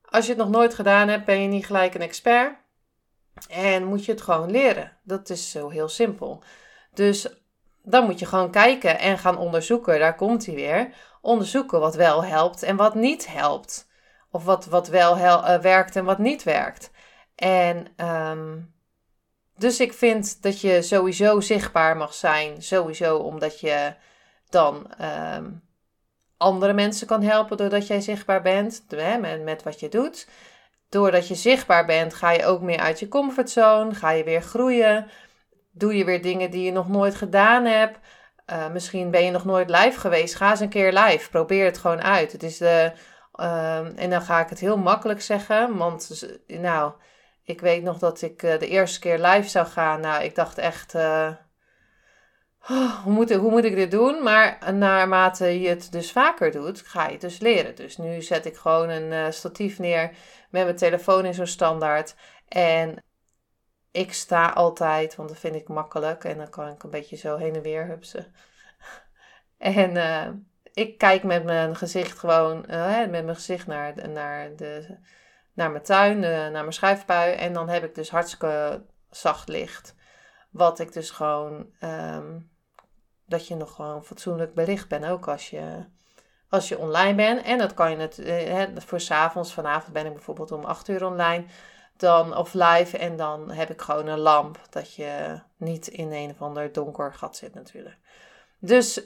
als 0.02 0.24
je 0.24 0.32
het 0.32 0.40
nog 0.40 0.50
nooit 0.50 0.74
gedaan 0.74 1.08
hebt, 1.08 1.24
ben 1.24 1.42
je 1.42 1.48
niet 1.48 1.66
gelijk 1.66 1.94
een 1.94 2.00
expert 2.00 2.56
en 3.48 3.84
moet 3.84 4.04
je 4.04 4.12
het 4.12 4.20
gewoon 4.20 4.50
leren. 4.50 4.96
Dat 5.02 5.30
is 5.30 5.50
zo 5.50 5.68
heel 5.68 5.88
simpel. 5.88 6.42
Dus 6.98 7.28
dan 7.82 8.04
moet 8.04 8.18
je 8.18 8.26
gewoon 8.26 8.50
kijken 8.50 8.98
en 8.98 9.18
gaan 9.18 9.38
onderzoeken. 9.38 9.98
Daar 9.98 10.14
komt 10.14 10.46
hij 10.46 10.54
weer 10.54 10.94
onderzoeken 11.20 11.80
wat 11.80 11.94
wel 11.94 12.24
helpt 12.24 12.62
en 12.62 12.76
wat 12.76 12.94
niet 12.94 13.26
helpt. 13.26 13.88
Of 14.30 14.44
wat, 14.44 14.66
wat 14.66 14.88
wel 14.88 15.16
uh, 15.16 15.58
werkt 15.58 15.96
en 15.96 16.04
wat 16.04 16.18
niet 16.18 16.42
werkt. 16.42 16.90
En 17.34 17.86
ehm, 17.96 18.58
dus 19.56 19.80
ik 19.80 19.92
vind 19.92 20.42
dat 20.42 20.60
je 20.60 20.82
sowieso 20.82 21.40
zichtbaar 21.40 21.96
mag 21.96 22.14
zijn. 22.14 22.62
Sowieso 22.62 23.16
omdat 23.16 23.60
je 23.60 23.94
dan 24.48 24.92
ehm, 24.94 25.50
andere 26.36 26.72
mensen 26.72 27.06
kan 27.06 27.22
helpen 27.22 27.56
doordat 27.56 27.86
jij 27.86 28.00
zichtbaar 28.00 28.42
bent. 28.42 28.84
Met 29.44 29.62
wat 29.62 29.80
je 29.80 29.88
doet. 29.88 30.28
Doordat 30.88 31.28
je 31.28 31.34
zichtbaar 31.34 31.86
bent, 31.86 32.14
ga 32.14 32.30
je 32.30 32.46
ook 32.46 32.60
meer 32.60 32.78
uit 32.78 32.98
je 33.00 33.08
comfortzone. 33.08 33.94
Ga 33.94 34.10
je 34.10 34.24
weer 34.24 34.42
groeien. 34.42 35.10
Doe 35.78 35.96
je 35.96 36.04
weer 36.04 36.22
dingen 36.22 36.50
die 36.50 36.64
je 36.64 36.72
nog 36.72 36.88
nooit 36.88 37.14
gedaan 37.14 37.64
hebt. 37.64 37.98
Uh, 38.52 38.70
misschien 38.70 39.10
ben 39.10 39.24
je 39.24 39.30
nog 39.30 39.44
nooit 39.44 39.70
live 39.70 40.00
geweest. 40.00 40.34
Ga 40.34 40.50
eens 40.50 40.60
een 40.60 40.68
keer 40.68 40.92
live. 40.92 41.30
Probeer 41.30 41.64
het 41.64 41.78
gewoon 41.78 42.02
uit. 42.02 42.32
Het 42.32 42.42
is 42.42 42.58
de, 42.58 42.92
uh, 43.34 44.00
en 44.00 44.10
dan 44.10 44.22
ga 44.22 44.40
ik 44.40 44.48
het 44.48 44.60
heel 44.60 44.76
makkelijk 44.76 45.20
zeggen. 45.20 45.76
Want 45.76 46.28
nou, 46.46 46.92
ik 47.44 47.60
weet 47.60 47.82
nog 47.82 47.98
dat 47.98 48.22
ik 48.22 48.42
uh, 48.42 48.58
de 48.58 48.68
eerste 48.68 49.00
keer 49.00 49.18
live 49.18 49.48
zou 49.48 49.66
gaan. 49.66 50.00
Nou, 50.00 50.24
ik 50.24 50.34
dacht 50.34 50.58
echt. 50.58 50.94
Oh, 50.94 51.30
hoe, 53.04 53.12
moet, 53.12 53.34
hoe 53.34 53.50
moet 53.50 53.64
ik 53.64 53.74
dit 53.74 53.90
doen? 53.90 54.22
Maar 54.22 54.74
naarmate 54.74 55.60
je 55.60 55.68
het 55.68 55.92
dus 55.92 56.12
vaker 56.12 56.50
doet, 56.50 56.80
ga 56.80 57.06
je 57.06 57.12
het 57.12 57.20
dus 57.20 57.38
leren. 57.38 57.74
Dus 57.74 57.96
nu 57.96 58.22
zet 58.22 58.46
ik 58.46 58.56
gewoon 58.56 58.88
een 58.88 59.32
statief 59.32 59.78
neer 59.78 60.10
met 60.50 60.64
mijn 60.64 60.76
telefoon 60.76 61.24
in 61.24 61.34
zo'n 61.34 61.46
standaard. 61.46 62.14
En 62.48 63.02
ik 63.98 64.12
sta 64.12 64.48
altijd, 64.48 65.16
want 65.16 65.28
dat 65.28 65.38
vind 65.38 65.54
ik 65.54 65.68
makkelijk. 65.68 66.24
En 66.24 66.36
dan 66.36 66.50
kan 66.50 66.68
ik 66.68 66.82
een 66.82 66.90
beetje 66.90 67.16
zo 67.16 67.36
heen 67.36 67.54
en 67.54 67.62
weer 67.62 67.86
hupsen. 67.86 68.34
en 69.58 69.94
uh, 69.94 70.28
ik 70.72 70.98
kijk 70.98 71.22
met 71.22 71.44
mijn 71.44 71.76
gezicht 71.76 72.18
gewoon, 72.18 72.64
uh, 72.70 72.98
met 72.98 73.10
mijn 73.10 73.34
gezicht 73.34 73.66
naar, 73.66 74.08
naar, 74.08 74.56
de, 74.56 74.98
naar 75.52 75.70
mijn 75.70 75.82
tuin, 75.82 76.20
naar 76.20 76.50
mijn 76.52 76.72
schuifpui. 76.72 77.34
En 77.34 77.52
dan 77.52 77.68
heb 77.68 77.84
ik 77.84 77.94
dus 77.94 78.10
hartstikke 78.10 78.82
zacht 79.10 79.48
licht. 79.48 79.94
Wat 80.50 80.78
ik 80.78 80.92
dus 80.92 81.10
gewoon, 81.10 81.66
um, 81.80 82.50
dat 83.26 83.48
je 83.48 83.54
nog 83.54 83.74
gewoon 83.74 84.04
fatsoenlijk 84.04 84.54
belicht 84.54 84.88
bent. 84.88 85.06
Ook 85.06 85.28
als 85.28 85.50
je, 85.50 85.84
als 86.48 86.68
je 86.68 86.78
online 86.78 87.14
bent. 87.14 87.42
En 87.42 87.58
dat 87.58 87.74
kan 87.74 87.90
je 87.90 87.96
het, 87.96 88.18
uh, 88.18 88.62
voor 88.76 89.00
s'avonds, 89.00 89.52
vanavond 89.52 89.92
ben 89.92 90.06
ik 90.06 90.12
bijvoorbeeld 90.12 90.52
om 90.52 90.64
8 90.64 90.88
uur 90.88 91.06
online 91.06 91.44
dan, 91.98 92.36
of 92.36 92.54
live. 92.54 92.98
En 92.98 93.16
dan 93.16 93.50
heb 93.50 93.70
ik 93.70 93.80
gewoon 93.80 94.06
een 94.06 94.18
lamp. 94.18 94.58
Dat 94.70 94.94
je 94.94 95.40
niet 95.56 95.86
in 95.86 96.12
een 96.12 96.30
of 96.30 96.42
ander 96.42 96.72
donker 96.72 97.14
gat 97.14 97.36
zit 97.36 97.54
natuurlijk. 97.54 97.96
Dus 98.58 99.00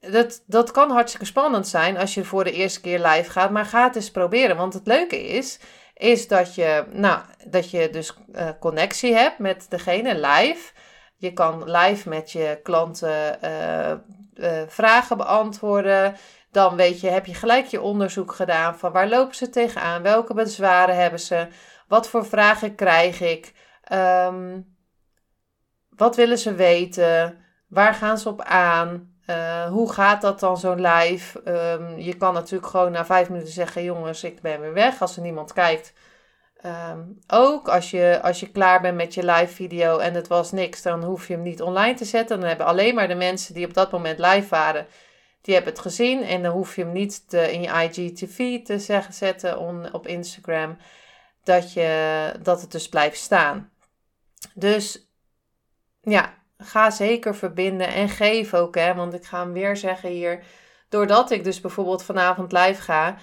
dat, 0.00 0.42
dat 0.46 0.70
kan 0.70 0.90
hartstikke 0.90 1.26
spannend 1.26 1.68
zijn 1.68 1.96
als 1.96 2.14
je 2.14 2.24
voor 2.24 2.44
de 2.44 2.52
eerste 2.52 2.80
keer 2.80 2.98
live 2.98 3.30
gaat. 3.30 3.50
Maar 3.50 3.64
ga 3.64 3.84
het 3.84 3.96
eens 3.96 4.10
proberen. 4.10 4.56
Want 4.56 4.74
het 4.74 4.86
leuke 4.86 5.26
is, 5.26 5.58
is 5.94 6.28
dat 6.28 6.54
je, 6.54 6.84
nou, 6.90 7.20
dat 7.46 7.70
je 7.70 7.90
dus 7.90 8.14
uh, 8.32 8.48
connectie 8.60 9.14
hebt 9.14 9.38
met 9.38 9.66
degene 9.68 10.14
live. 10.14 10.72
Je 11.24 11.32
kan 11.32 11.70
live 11.70 12.08
met 12.08 12.30
je 12.32 12.60
klanten 12.62 13.38
uh, 13.44 13.90
uh, 14.34 14.62
vragen 14.66 15.16
beantwoorden. 15.16 16.16
Dan 16.50 16.76
weet 16.76 17.00
je, 17.00 17.08
heb 17.08 17.26
je 17.26 17.34
gelijk 17.34 17.66
je 17.66 17.80
onderzoek 17.80 18.32
gedaan 18.34 18.78
van 18.78 18.92
waar 18.92 19.08
lopen 19.08 19.34
ze 19.34 19.50
tegenaan, 19.50 20.02
welke 20.02 20.34
bezwaren 20.34 20.96
hebben 20.96 21.20
ze, 21.20 21.48
wat 21.88 22.08
voor 22.08 22.26
vragen 22.26 22.74
krijg 22.74 23.20
ik, 23.20 23.52
um, 23.92 24.76
wat 25.88 26.16
willen 26.16 26.38
ze 26.38 26.54
weten, 26.54 27.44
waar 27.68 27.94
gaan 27.94 28.18
ze 28.18 28.28
op 28.28 28.42
aan, 28.42 29.14
uh, 29.26 29.66
hoe 29.66 29.92
gaat 29.92 30.20
dat 30.20 30.40
dan 30.40 30.56
zo'n 30.56 30.80
live? 30.80 31.48
Um, 31.48 31.98
je 31.98 32.16
kan 32.16 32.34
natuurlijk 32.34 32.70
gewoon 32.70 32.92
na 32.92 33.04
vijf 33.04 33.28
minuten 33.28 33.52
zeggen, 33.52 33.82
jongens, 33.82 34.24
ik 34.24 34.40
ben 34.40 34.60
weer 34.60 34.72
weg 34.72 35.00
als 35.00 35.16
er 35.16 35.22
niemand 35.22 35.52
kijkt. 35.52 35.92
Um, 36.66 37.18
ook 37.26 37.68
als 37.68 37.90
je, 37.90 38.20
als 38.22 38.40
je 38.40 38.50
klaar 38.50 38.80
bent 38.80 38.96
met 38.96 39.14
je 39.14 39.24
live 39.24 39.54
video 39.54 39.98
en 39.98 40.14
het 40.14 40.28
was 40.28 40.52
niks, 40.52 40.82
dan 40.82 41.04
hoef 41.04 41.28
je 41.28 41.34
hem 41.34 41.42
niet 41.42 41.62
online 41.62 41.94
te 41.94 42.04
zetten. 42.04 42.40
Dan 42.40 42.48
hebben 42.48 42.66
alleen 42.66 42.94
maar 42.94 43.08
de 43.08 43.14
mensen 43.14 43.54
die 43.54 43.66
op 43.66 43.74
dat 43.74 43.92
moment 43.92 44.18
live 44.18 44.48
waren, 44.48 44.86
die 45.40 45.54
hebben 45.54 45.72
het 45.72 45.82
gezien 45.82 46.22
en 46.22 46.42
dan 46.42 46.52
hoef 46.52 46.76
je 46.76 46.82
hem 46.82 46.92
niet 46.92 47.22
in 47.28 47.62
je 47.62 47.68
IGTV 47.68 48.64
te 48.64 48.78
zeggen, 48.78 49.14
zetten 49.14 49.92
op 49.92 50.06
Instagram. 50.06 50.76
Dat, 51.42 51.72
je, 51.72 52.32
dat 52.42 52.60
het 52.60 52.72
dus 52.72 52.88
blijft 52.88 53.18
staan. 53.18 53.70
Dus 54.54 55.08
ja, 56.00 56.34
ga 56.58 56.90
zeker 56.90 57.34
verbinden 57.34 57.88
en 57.88 58.08
geef 58.08 58.54
ook, 58.54 58.74
hè, 58.74 58.94
want 58.94 59.14
ik 59.14 59.24
ga 59.24 59.40
hem 59.40 59.52
weer 59.52 59.76
zeggen 59.76 60.08
hier. 60.08 60.44
Doordat 60.88 61.30
ik 61.30 61.44
dus 61.44 61.60
bijvoorbeeld 61.60 62.04
vanavond 62.04 62.52
live 62.52 62.82
ga, 62.82 63.16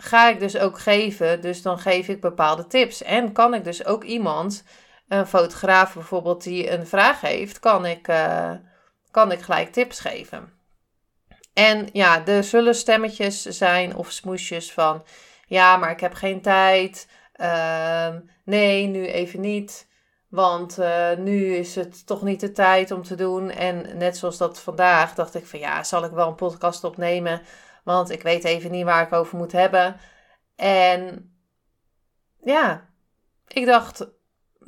ga 0.00 0.28
ik 0.28 0.40
dus 0.40 0.58
ook 0.58 0.78
geven. 0.78 1.40
Dus 1.40 1.62
dan 1.62 1.78
geef 1.78 2.08
ik 2.08 2.20
bepaalde 2.20 2.66
tips. 2.66 3.02
En 3.02 3.32
kan 3.32 3.54
ik 3.54 3.64
dus 3.64 3.84
ook 3.84 4.04
iemand, 4.04 4.64
een 5.08 5.26
fotograaf 5.26 5.94
bijvoorbeeld, 5.94 6.42
die 6.42 6.70
een 6.70 6.86
vraag 6.86 7.20
heeft, 7.20 7.58
kan 7.58 7.86
ik, 7.86 8.08
uh, 8.08 8.50
kan 9.10 9.32
ik 9.32 9.40
gelijk 9.40 9.72
tips 9.72 10.00
geven. 10.00 10.52
En 11.52 11.88
ja, 11.92 12.26
er 12.26 12.44
zullen 12.44 12.74
stemmetjes 12.74 13.42
zijn 13.42 13.96
of 13.96 14.10
smoesjes 14.10 14.72
van: 14.72 15.04
ja, 15.46 15.76
maar 15.76 15.90
ik 15.90 16.00
heb 16.00 16.14
geen 16.14 16.40
tijd. 16.40 17.08
Uh, 17.36 18.14
nee, 18.44 18.86
nu 18.86 19.06
even 19.06 19.40
niet. 19.40 19.86
Want 20.28 20.78
uh, 20.78 21.10
nu 21.16 21.54
is 21.54 21.74
het 21.74 22.06
toch 22.06 22.22
niet 22.22 22.40
de 22.40 22.52
tijd 22.52 22.90
om 22.90 23.02
te 23.02 23.14
doen. 23.14 23.50
En 23.50 23.98
net 23.98 24.16
zoals 24.16 24.36
dat 24.36 24.60
vandaag 24.60 25.14
dacht 25.14 25.34
ik 25.34 25.46
van 25.46 25.58
ja, 25.58 25.84
zal 25.84 26.04
ik 26.04 26.10
wel 26.10 26.28
een 26.28 26.34
podcast 26.34 26.84
opnemen? 26.84 27.42
Want 27.88 28.10
ik 28.10 28.22
weet 28.22 28.44
even 28.44 28.70
niet 28.70 28.84
waar 28.84 29.02
ik 29.02 29.12
over 29.12 29.38
moet 29.38 29.52
hebben. 29.52 29.96
En 30.56 31.32
ja, 32.42 32.88
ik 33.46 33.66
dacht, 33.66 34.08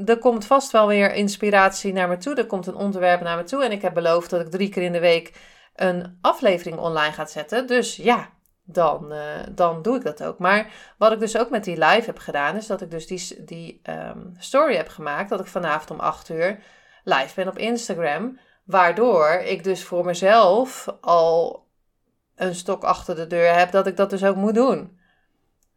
er 0.05 0.19
komt 0.19 0.47
vast 0.47 0.71
wel 0.71 0.87
weer 0.87 1.15
inspiratie 1.15 1.93
naar 1.93 2.09
me 2.09 2.17
toe. 2.17 2.35
Er 2.35 2.47
komt 2.47 2.67
een 2.67 2.75
onderwerp 2.75 3.21
naar 3.21 3.37
me 3.37 3.43
toe. 3.43 3.65
En 3.65 3.73
ik 3.73 3.83
heb 3.83 3.95
beloofd 3.95 4.31
dat 4.31 4.41
ik 4.41 4.51
drie 4.51 4.69
keer 4.69 4.83
in 4.83 4.93
de 4.93 5.01
week 5.01 5.35
een 5.75 6.19
aflevering 6.21 6.79
online 6.79 7.13
ga 7.13 7.27
zetten. 7.27 7.67
Dus 7.67 7.97
ja, 7.97 8.29
dan, 8.63 9.13
uh, 9.13 9.21
dan 9.51 9.83
doe 9.83 9.97
ik 9.97 10.03
dat 10.03 10.23
ook. 10.23 10.39
Maar 10.39 10.73
wat 10.99 11.13
ik 11.13 11.19
dus 11.19 11.37
ook 11.37 11.51
met 11.51 11.65
die 11.65 11.79
live 11.79 12.07
heb 12.07 12.19
gedaan, 12.19 12.57
is 12.57 12.67
dat 12.67 12.81
ik 12.81 12.91
dus 12.91 13.07
die, 13.07 13.45
die 13.45 13.81
um, 13.91 14.35
story 14.39 14.77
heb 14.77 14.89
gemaakt. 14.89 15.31
Dat 15.31 15.41
ik 15.41 15.47
vanavond 15.47 15.91
om 15.91 16.01
8 16.01 16.29
uur 16.29 16.59
live 17.05 17.35
ben 17.35 17.49
op 17.49 17.59
Instagram. 17.59 18.39
Waardoor 18.65 19.29
ik 19.31 19.65
dus 19.65 19.85
voor 19.85 20.05
mezelf 20.05 20.87
al 21.01 21.69
een 22.41 22.55
stok 22.55 22.85
achter 22.85 23.17
de 23.17 23.27
deur 23.27 23.55
heb 23.55 23.71
dat 23.71 23.87
ik 23.87 23.97
dat 23.97 24.11
dus 24.11 24.25
ook 24.25 24.37
moet 24.37 24.55
doen. 24.55 24.99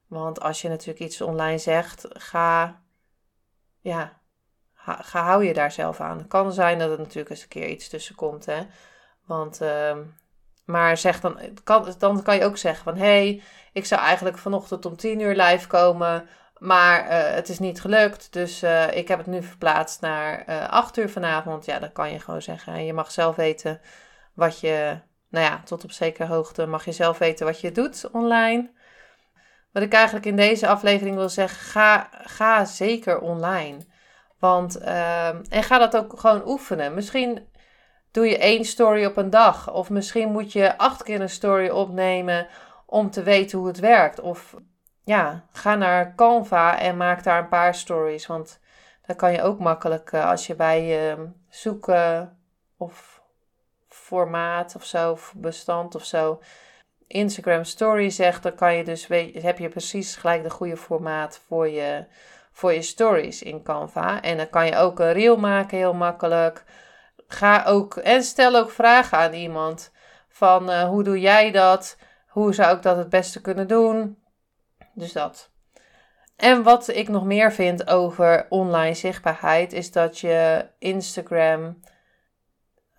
Want 0.08 0.42
als 0.42 0.62
je 0.62 0.70
natuurlijk 0.70 1.00
iets 1.00 1.22
online 1.22 1.58
zegt, 1.58 2.06
ga, 2.10 2.82
ja, 3.80 4.20
ga, 4.76 5.24
hou 5.24 5.46
je 5.46 5.54
daar 5.54 5.72
zelf 5.72 6.00
aan. 6.00 6.18
Het 6.18 6.28
kan 6.28 6.54
zijn 6.54 6.80
dat 6.80 6.92
er 6.92 6.98
natuurlijk 6.98 7.30
eens 7.30 7.42
een 7.42 7.48
keer 7.48 7.68
iets 7.68 7.90
tussen 7.90 8.16
komt, 8.16 8.46
hè. 8.46 8.68
Want, 9.26 9.62
uh, 9.62 9.98
maar 10.66 10.98
zeg 10.98 11.20
dan, 11.20 11.40
kan, 11.64 11.96
dan 11.98 12.24
kan 12.24 12.36
je 12.36 12.46
ook 12.46 12.58
zeggen 12.58 12.84
van, 12.84 12.96
hé, 12.96 13.06
hey, 13.06 13.42
ik 13.74 13.86
zou 13.86 14.02
eigenlijk 14.02 14.38
vanochtend 14.38 14.86
om 14.86 14.96
tien 14.96 15.20
uur 15.20 15.36
live 15.36 15.68
komen, 15.68 16.28
maar 16.58 17.04
uh, 17.04 17.36
het 17.36 17.50
is 17.50 17.60
niet 17.60 17.82
gelukt. 17.82 18.34
Dus 18.34 18.64
uh, 18.64 18.96
ik 18.96 19.08
heb 19.08 19.18
het 19.18 19.28
nu 19.28 19.44
verplaatst 19.44 20.02
naar 20.02 20.50
uh, 20.50 20.70
acht 20.70 20.98
uur 20.98 21.10
vanavond. 21.10 21.66
Ja, 21.66 21.80
dat 21.80 21.92
kan 21.92 22.12
je 22.12 22.20
gewoon 22.20 22.42
zeggen. 22.42 22.86
je 22.86 22.94
mag 22.94 23.12
zelf 23.12 23.36
weten 23.36 23.82
wat 24.34 24.60
je, 24.60 25.00
nou 25.34 25.46
ja, 25.46 25.62
tot 25.66 25.84
op 25.84 25.92
zekere 25.92 26.28
hoogte 26.28 26.66
mag 26.66 26.86
je 26.86 26.92
zelf 26.92 27.18
weten 27.18 27.46
wat 27.46 27.60
je 27.60 27.72
doet 27.72 28.10
online. 28.12 28.72
Wat 29.72 29.84
ik 29.84 29.94
eigenlijk 29.94 30.26
in 30.26 30.36
deze 30.36 30.68
aflevering 30.68 31.16
wil 31.16 31.30
zeggen, 31.30 31.60
ga, 31.66 32.10
ga 32.12 32.66
zeker 32.66 33.20
online. 33.20 33.78
Want, 34.40 34.78
ehm, 34.78 35.42
en 35.50 35.64
ga 35.64 35.78
dat 35.78 35.98
ook 35.98 36.20
gewoon 36.20 36.48
oefenen. 36.48 36.94
Misschien 36.94 37.48
doe 38.12 38.28
je 38.28 38.38
één 38.38 38.66
story 38.66 39.06
op 39.06 39.18
een 39.18 39.30
dag. 39.30 39.72
Of 39.74 39.90
misschien 39.90 40.32
moet 40.32 40.52
je 40.52 40.78
acht 40.78 41.04
keer 41.04 41.22
een 41.22 41.30
story 41.30 41.70
opnemen 41.70 42.48
om 42.86 43.10
te 43.10 43.24
weten 43.24 43.58
hoe 43.58 43.68
het 43.68 43.80
werkt. 43.80 44.20
Of 44.20 44.56
ja, 45.04 45.44
ga 45.52 45.76
naar 45.76 46.16
Canva 46.16 46.80
en 46.80 46.98
maak 46.98 47.24
daar 47.24 47.40
een 47.40 47.48
paar 47.48 47.76
stories. 47.76 48.28
Want 48.28 48.60
dan 49.06 49.16
kan 49.16 49.32
je 49.32 49.42
ook 49.42 49.60
makkelijk, 49.60 50.12
uh, 50.12 50.30
als 50.30 50.48
je 50.48 50.56
bij 50.56 51.12
uh, 51.12 51.24
zoeken 51.50 52.38
of 52.78 53.13
formaat 54.04 54.76
of 54.76 54.86
zo, 54.86 55.12
of 55.12 55.34
bestand 55.36 55.96
of 55.96 56.06
zo, 56.06 56.40
Instagram 57.08 57.64
story 57.64 58.10
zegt, 58.10 58.44
dan 58.44 58.56
kan 58.56 58.76
je 58.76 58.84
dus, 58.84 59.08
heb 59.42 59.58
je 59.58 59.70
precies 59.70 60.16
gelijk 60.16 60.44
de 60.44 60.50
goede 60.50 60.78
formaat 60.78 61.42
voor 61.48 61.70
je, 61.70 62.06
voor 62.52 62.74
je 62.74 62.82
stories 62.82 63.42
in 63.42 63.64
Canva. 63.64 64.22
En 64.22 64.38
dan 64.38 64.50
kan 64.50 64.66
je 64.66 64.76
ook 64.76 65.00
een 65.00 65.14
reel 65.14 65.38
maken, 65.38 65.78
heel 65.78 65.94
makkelijk. 65.94 66.64
Ga 67.28 67.64
ook, 67.64 67.96
en 67.96 68.24
stel 68.24 68.56
ook 68.56 68.72
vragen 68.72 69.18
aan 69.18 69.34
iemand. 69.34 69.92
Van 70.30 70.70
uh, 70.70 70.84
hoe 70.84 71.04
doe 71.04 71.20
jij 71.20 71.52
dat? 71.52 71.98
Hoe 72.28 72.54
zou 72.54 72.76
ik 72.76 72.82
dat 72.82 72.98
het 72.98 73.10
beste 73.10 73.42
kunnen 73.42 73.68
doen? 73.68 74.18
Dus 74.94 75.14
dat. 75.14 75.52
En 76.36 76.64
wat 76.64 76.88
ik 76.88 77.08
nog 77.08 77.24
meer 77.24 77.52
vind 77.52 77.88
over 77.88 78.46
online 78.50 78.94
zichtbaarheid, 78.94 79.74
is 79.74 79.92
dat 79.92 80.20
je 80.20 80.66
Instagram 80.80 81.80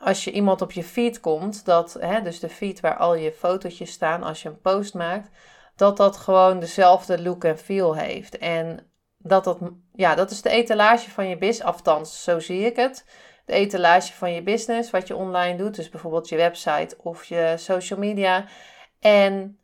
als 0.05 0.25
je 0.25 0.31
iemand 0.33 0.63
op 0.63 0.73
je 0.73 0.85
feed 0.85 1.21
komt, 1.21 1.65
dat, 1.65 1.97
hè, 2.01 2.23
dus 2.23 2.41
de 2.41 2.49
feed 2.49 2.81
waar 2.81 2.97
al 2.97 3.15
je 3.15 3.33
fotootjes 3.33 3.91
staan 3.91 4.23
als 4.23 4.43
je 4.43 4.49
een 4.49 4.61
post 4.61 4.95
maakt, 4.95 5.29
dat 5.77 5.97
dat 5.97 6.17
gewoon 6.17 6.61
dezelfde 6.61 7.23
look 7.23 7.45
en 7.45 7.59
feel 7.59 7.97
heeft. 7.97 8.39
En 8.39 8.91
dat 9.19 9.45
dat, 9.45 9.59
ja, 9.93 10.15
dat 10.15 10.31
is 10.31 10.43
de 10.43 10.51
etalage 10.51 11.11
van 11.11 11.29
je 11.29 11.39
business, 11.39 11.63
althans, 11.63 12.23
zo 12.23 12.41
zie 12.41 12.65
ik 12.65 12.77
het. 12.77 13.07
De 13.47 13.53
etalage 13.53 14.13
van 14.13 14.33
je 14.33 14.43
business, 14.43 14.91
wat 14.91 15.07
je 15.07 15.17
online 15.17 15.57
doet, 15.57 15.77
dus 15.77 15.89
bijvoorbeeld 15.89 16.29
je 16.29 16.37
website 16.37 16.97
of 16.99 17.25
je 17.25 17.55
social 17.57 17.99
media. 17.99 18.45
En 19.01 19.59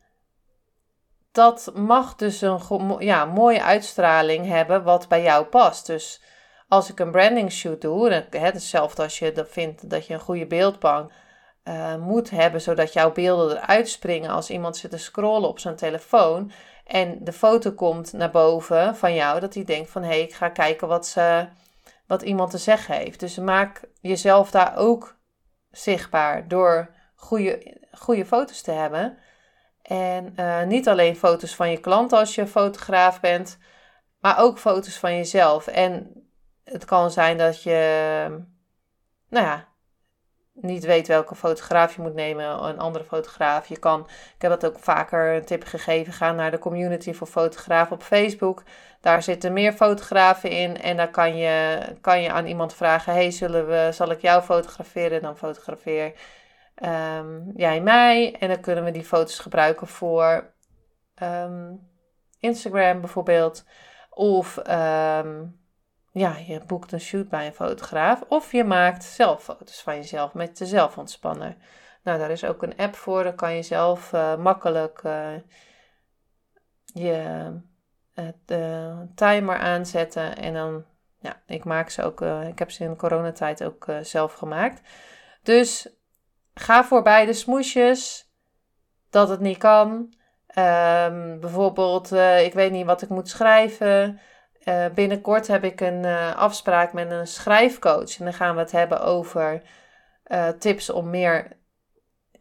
dat 1.31 1.71
mag 1.75 2.15
dus 2.15 2.41
een 2.41 2.95
ja, 2.99 3.25
mooie 3.25 3.63
uitstraling 3.63 4.47
hebben 4.47 4.83
wat 4.83 5.07
bij 5.07 5.21
jou 5.21 5.45
past. 5.45 5.85
Dus 5.85 6.21
als 6.71 6.89
ik 6.89 6.99
een 6.99 7.11
branding 7.11 7.51
shoot 7.51 7.81
doe, 7.81 8.25
hè, 8.29 8.39
hetzelfde 8.39 9.03
als 9.03 9.19
je 9.19 9.45
vindt 9.49 9.89
dat 9.89 10.07
je 10.07 10.13
een 10.13 10.19
goede 10.19 10.45
beeldbank 10.47 11.11
uh, 11.63 11.95
moet 11.95 12.29
hebben, 12.29 12.61
zodat 12.61 12.93
jouw 12.93 13.11
beelden 13.11 13.57
eruit 13.57 13.89
springen 13.89 14.29
als 14.29 14.49
iemand 14.49 14.77
zit 14.77 14.91
te 14.91 14.97
scrollen 14.97 15.49
op 15.49 15.59
zijn 15.59 15.75
telefoon 15.75 16.51
en 16.85 17.17
de 17.23 17.33
foto 17.33 17.71
komt 17.71 18.13
naar 18.13 18.31
boven 18.31 18.95
van 18.95 19.13
jou, 19.13 19.39
dat 19.39 19.53
hij 19.53 19.63
denkt 19.63 19.89
van 19.89 20.01
hé, 20.01 20.07
hey, 20.07 20.21
ik 20.21 20.33
ga 20.33 20.49
kijken 20.49 20.87
wat, 20.87 21.07
ze, 21.07 21.47
wat 22.07 22.21
iemand 22.21 22.51
te 22.51 22.57
zeggen 22.57 22.95
heeft. 22.95 23.19
Dus 23.19 23.37
maak 23.37 23.81
jezelf 24.01 24.51
daar 24.51 24.77
ook 24.77 25.17
zichtbaar 25.71 26.47
door 26.47 26.95
goede, 27.15 27.77
goede 27.91 28.25
foto's 28.25 28.61
te 28.61 28.71
hebben. 28.71 29.17
En 29.81 30.33
uh, 30.39 30.63
niet 30.63 30.87
alleen 30.87 31.15
foto's 31.15 31.55
van 31.55 31.71
je 31.71 31.79
klant 31.79 32.13
als 32.13 32.35
je 32.35 32.47
fotograaf 32.47 33.19
bent, 33.19 33.57
maar 34.19 34.39
ook 34.39 34.59
foto's 34.59 34.97
van 34.97 35.15
jezelf. 35.15 35.67
En 35.67 36.20
het 36.71 36.85
kan 36.85 37.11
zijn 37.11 37.37
dat 37.37 37.63
je, 37.63 38.43
nou 39.29 39.45
ja, 39.45 39.67
niet 40.53 40.85
weet 40.85 41.07
welke 41.07 41.35
fotograaf 41.35 41.95
je 41.95 42.01
moet 42.01 42.13
nemen, 42.13 42.63
een 42.63 42.79
andere 42.79 43.03
fotograaf. 43.03 43.67
Je 43.67 43.79
kan, 43.79 44.07
ik 44.35 44.41
heb 44.41 44.51
dat 44.51 44.65
ook 44.65 44.79
vaker 44.79 45.35
een 45.35 45.45
tip 45.45 45.63
gegeven, 45.63 46.13
ga 46.13 46.31
naar 46.31 46.51
de 46.51 46.59
community 46.59 47.13
voor 47.13 47.27
fotografen 47.27 47.95
op 47.95 48.03
Facebook. 48.03 48.63
Daar 49.01 49.23
zitten 49.23 49.53
meer 49.53 49.73
fotografen 49.73 50.49
in 50.49 50.81
en 50.81 50.97
dan 50.97 51.11
kan 51.11 51.37
je, 51.37 51.79
kan 52.01 52.21
je 52.21 52.31
aan 52.31 52.45
iemand 52.45 52.73
vragen, 52.73 53.13
hey, 53.13 53.31
zullen 53.31 53.67
we, 53.67 53.89
zal 53.91 54.11
ik 54.11 54.21
jou 54.21 54.41
fotograferen? 54.41 55.21
Dan 55.21 55.37
fotografeer 55.37 56.13
um, 56.83 57.51
jij 57.55 57.81
mij 57.81 58.35
en 58.39 58.47
dan 58.47 58.59
kunnen 58.59 58.83
we 58.83 58.91
die 58.91 59.05
foto's 59.05 59.39
gebruiken 59.39 59.87
voor 59.87 60.53
um, 61.23 61.89
Instagram 62.39 62.99
bijvoorbeeld. 62.99 63.65
Of 64.09 64.57
um, 64.69 65.60
ja, 66.11 66.37
je 66.37 66.61
boekt 66.67 66.91
een 66.91 66.99
shoot 66.99 67.29
bij 67.29 67.45
een 67.45 67.53
fotograaf. 67.53 68.21
Of 68.27 68.51
je 68.51 68.63
maakt 68.63 69.03
zelf 69.03 69.43
foto's 69.43 69.81
van 69.81 69.95
jezelf 69.95 70.33
met 70.33 70.57
de 70.57 70.65
zelfontspanner. 70.65 71.55
Nou, 72.03 72.19
daar 72.19 72.31
is 72.31 72.45
ook 72.45 72.63
een 72.63 72.77
app 72.77 72.95
voor. 72.95 73.23
Dan 73.23 73.35
kan 73.35 73.55
je 73.55 73.63
zelf 73.63 74.13
uh, 74.13 74.35
makkelijk 74.35 75.01
uh, 75.05 75.33
je 76.85 77.51
uh, 78.47 78.99
timer 79.15 79.57
aanzetten. 79.57 80.37
En 80.37 80.53
dan, 80.53 80.85
ja, 81.19 81.41
ik 81.45 81.63
maak 81.63 81.89
ze 81.89 82.03
ook. 82.03 82.21
ik 82.21 82.59
heb 82.59 82.71
ze 82.71 82.83
in 82.83 82.89
de 82.89 82.95
coronatijd 82.95 83.63
ook 83.63 83.85
zelf 84.01 84.33
gemaakt. 84.33 84.81
Dus 85.43 85.89
ga 86.53 86.83
voorbij 86.83 87.25
de 87.25 87.33
smoesjes. 87.33 88.29
Dat 89.09 89.29
het 89.29 89.39
niet 89.39 89.57
kan. 89.57 89.89
Um, 90.55 91.39
bijvoorbeeld, 91.39 92.11
ik 92.41 92.53
weet 92.53 92.71
niet 92.71 92.85
wat 92.85 93.01
ik 93.01 93.09
moet 93.09 93.29
schrijven. 93.29 94.19
Uh, 94.65 94.85
binnenkort 94.95 95.47
heb 95.47 95.63
ik 95.63 95.81
een 95.81 96.03
uh, 96.03 96.35
afspraak 96.35 96.93
met 96.93 97.11
een 97.11 97.27
schrijfcoach. 97.27 98.19
En 98.19 98.25
dan 98.25 98.33
gaan 98.33 98.55
we 98.55 98.61
het 98.61 98.71
hebben 98.71 99.01
over 99.01 99.61
uh, 100.27 100.47
tips 100.47 100.89
om 100.89 101.09
meer, 101.09 101.57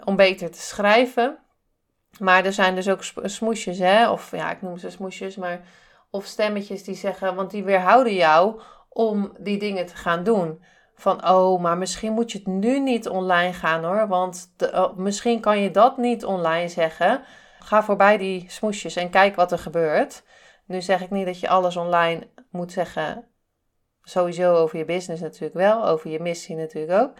om 0.04 0.16
beter 0.16 0.50
te 0.50 0.60
schrijven. 0.60 1.38
Maar 2.18 2.44
er 2.44 2.52
zijn 2.52 2.74
dus 2.74 2.88
ook 2.88 3.02
smoesjes, 3.22 3.78
hè? 3.78 4.10
Of 4.10 4.30
ja, 4.30 4.50
ik 4.50 4.62
noem 4.62 4.78
ze 4.78 4.90
smoesjes, 4.90 5.36
maar. 5.36 5.60
Of 6.12 6.24
stemmetjes 6.24 6.84
die 6.84 6.94
zeggen, 6.94 7.34
want 7.34 7.50
die 7.50 7.64
weerhouden 7.64 8.14
jou 8.14 8.60
om 8.88 9.32
die 9.38 9.58
dingen 9.58 9.86
te 9.86 9.96
gaan 9.96 10.24
doen. 10.24 10.64
Van, 10.94 11.28
oh, 11.28 11.60
maar 11.60 11.78
misschien 11.78 12.12
moet 12.12 12.32
je 12.32 12.38
het 12.38 12.46
nu 12.46 12.80
niet 12.80 13.08
online 13.08 13.52
gaan 13.52 13.84
hoor. 13.84 14.08
Want 14.08 14.52
de, 14.56 14.72
oh, 14.72 14.96
misschien 14.96 15.40
kan 15.40 15.58
je 15.58 15.70
dat 15.70 15.96
niet 15.96 16.24
online 16.24 16.68
zeggen. 16.68 17.22
Ga 17.58 17.82
voorbij 17.82 18.18
die 18.18 18.44
smoesjes 18.48 18.96
en 18.96 19.10
kijk 19.10 19.36
wat 19.36 19.52
er 19.52 19.58
gebeurt. 19.58 20.22
Nu 20.70 20.82
zeg 20.82 21.00
ik 21.00 21.10
niet 21.10 21.26
dat 21.26 21.40
je 21.40 21.48
alles 21.48 21.76
online 21.76 22.26
moet 22.50 22.72
zeggen. 22.72 23.24
Sowieso 24.02 24.54
over 24.54 24.78
je 24.78 24.84
business 24.84 25.22
natuurlijk 25.22 25.54
wel, 25.54 25.86
over 25.86 26.10
je 26.10 26.20
missie 26.20 26.56
natuurlijk 26.56 27.00
ook. 27.00 27.12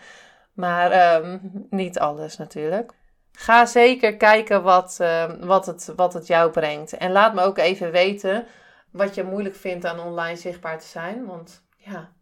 Maar 0.53 0.91
ehm, 0.91 1.39
niet 1.71 1.99
alles 1.99 2.37
natuurlijk. 2.37 2.93
Ga 3.33 3.67
zeker 3.67 4.17
kijken 4.17 4.63
wat, 4.63 4.97
ehm, 5.01 5.47
wat, 5.47 5.67
het, 5.67 5.93
wat 5.97 6.15
het 6.15 6.27
jou 6.27 6.51
brengt. 6.51 6.93
En 6.93 7.13
laat 7.13 7.35
me 7.35 7.43
ook 7.43 7.59
even 7.59 7.91
weten 7.91 8.47
wat 8.93 9.15
je 9.15 9.23
moeilijk 9.25 9.55
vindt 9.55 9.85
aan 9.85 10.01
online 10.01 10.37
zichtbaar 10.37 10.79
te 10.79 10.87
zijn. 10.87 11.27
Want 11.27 11.65
ja, 11.77 12.13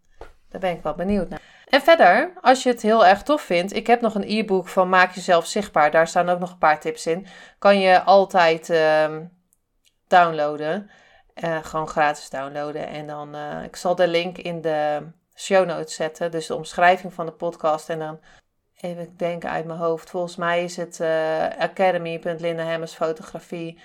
daar 0.48 0.60
ben 0.60 0.72
ik 0.72 0.82
wel 0.82 0.94
benieuwd 0.94 1.28
naar. 1.28 1.40
En 1.68 1.82
verder, 1.82 2.32
als 2.40 2.62
je 2.62 2.68
het 2.68 2.82
heel 2.82 3.06
erg 3.06 3.22
tof 3.22 3.42
vindt, 3.42 3.74
ik 3.74 3.86
heb 3.86 4.00
nog 4.00 4.14
een 4.14 4.28
e-book 4.28 4.68
van 4.68 4.88
Maak 4.88 5.12
jezelf 5.12 5.46
zichtbaar. 5.46 5.90
Daar 5.90 6.08
staan 6.08 6.28
ook 6.28 6.38
nog 6.38 6.50
een 6.50 6.58
paar 6.58 6.80
tips 6.80 7.06
in. 7.06 7.26
Kan 7.58 7.80
je 7.80 8.02
altijd 8.02 8.70
ehm, 8.70 9.24
downloaden. 10.06 10.90
Uh, 11.44 11.64
gewoon 11.64 11.88
gratis 11.88 12.30
downloaden. 12.30 12.86
En 12.86 13.06
dan, 13.06 13.36
uh, 13.36 13.64
ik 13.64 13.76
zal 13.76 13.94
de 13.94 14.08
link 14.08 14.38
in 14.38 14.60
de 14.60 15.02
show 15.34 15.66
notes 15.66 15.94
zetten. 15.94 16.30
Dus 16.30 16.46
de 16.46 16.54
omschrijving 16.54 17.14
van 17.14 17.26
de 17.26 17.32
podcast. 17.32 17.88
En 17.88 17.98
dan 17.98 18.20
even 18.80 19.16
denken 19.16 19.50
uit 19.50 19.64
mijn 19.64 19.78
hoofd. 19.78 20.10
Volgens 20.10 20.36
mij 20.36 20.64
is 20.64 20.76
het 20.76 20.98
uh, 21.00 21.44
academy.lindahammersfotografie 21.58 23.80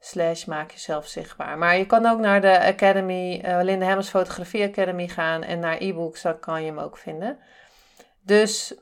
slash 0.00 0.44
maak 0.44 0.70
jezelf 0.70 1.06
zichtbaar. 1.06 1.58
Maar 1.58 1.76
je 1.76 1.86
kan 1.86 2.06
ook 2.06 2.18
naar 2.18 2.40
de 2.40 2.60
Academy, 2.60 3.42
uh, 3.44 3.58
Linde 3.62 3.84
Hemmers 3.84 4.08
Fotografie 4.08 4.64
Academy 4.64 5.08
gaan 5.08 5.42
en 5.42 5.58
naar 5.58 5.76
e-books, 5.76 6.22
dan 6.22 6.38
kan 6.38 6.60
je 6.60 6.66
hem 6.66 6.78
ook 6.78 6.96
vinden. 6.96 7.38
Dus 8.20 8.74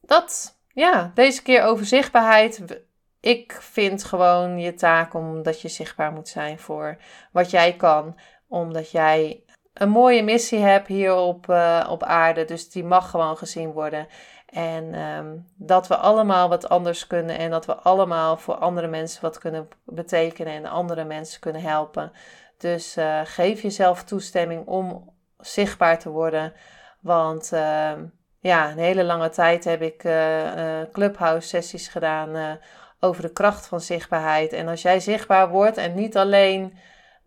dat, 0.00 0.58
ja, 0.72 1.10
deze 1.14 1.42
keer 1.42 1.62
over 1.62 1.86
zichtbaarheid. 1.86 2.82
Ik 3.20 3.52
vind 3.60 4.04
gewoon 4.04 4.58
je 4.58 4.74
taak 4.74 5.14
omdat 5.14 5.60
je 5.60 5.68
zichtbaar 5.68 6.12
moet 6.12 6.28
zijn 6.28 6.58
voor 6.58 6.96
wat 7.32 7.50
jij 7.50 7.76
kan. 7.76 8.18
Omdat 8.48 8.90
jij 8.90 9.42
een 9.72 9.88
mooie 9.88 10.22
missie 10.22 10.58
hebt 10.58 10.86
hier 10.86 11.14
op, 11.14 11.46
uh, 11.48 11.86
op 11.90 12.02
aarde. 12.02 12.44
Dus 12.44 12.70
die 12.70 12.84
mag 12.84 13.10
gewoon 13.10 13.36
gezien 13.36 13.72
worden. 13.72 14.06
En 14.46 14.94
ehm, 14.94 15.36
dat 15.56 15.86
we 15.86 15.96
allemaal 15.96 16.48
wat 16.48 16.68
anders 16.68 17.06
kunnen 17.06 17.38
en 17.38 17.50
dat 17.50 17.66
we 17.66 17.74
allemaal 17.74 18.36
voor 18.36 18.54
andere 18.54 18.86
mensen 18.86 19.22
wat 19.22 19.38
kunnen 19.38 19.68
betekenen 19.84 20.52
en 20.52 20.66
andere 20.66 21.04
mensen 21.04 21.40
kunnen 21.40 21.62
helpen. 21.62 22.12
Dus 22.58 22.96
uh, 22.96 23.20
geef 23.24 23.62
jezelf 23.62 24.04
toestemming 24.04 24.66
om 24.66 25.12
zichtbaar 25.38 25.98
te 25.98 26.10
worden. 26.10 26.52
Want 27.00 27.50
uh, 27.52 27.92
ja, 28.40 28.70
een 28.70 28.78
hele 28.78 29.04
lange 29.04 29.28
tijd 29.28 29.64
heb 29.64 29.82
ik 29.82 30.04
uh, 30.04 30.80
clubhouse 30.92 31.48
sessies 31.48 31.88
gedaan 31.88 32.58
over 33.00 33.22
de 33.22 33.32
kracht 33.32 33.66
van 33.66 33.80
zichtbaarheid. 33.80 34.52
En 34.52 34.68
als 34.68 34.82
jij 34.82 35.00
zichtbaar 35.00 35.48
wordt 35.48 35.76
en 35.76 35.94
niet 35.94 36.16
alleen 36.16 36.78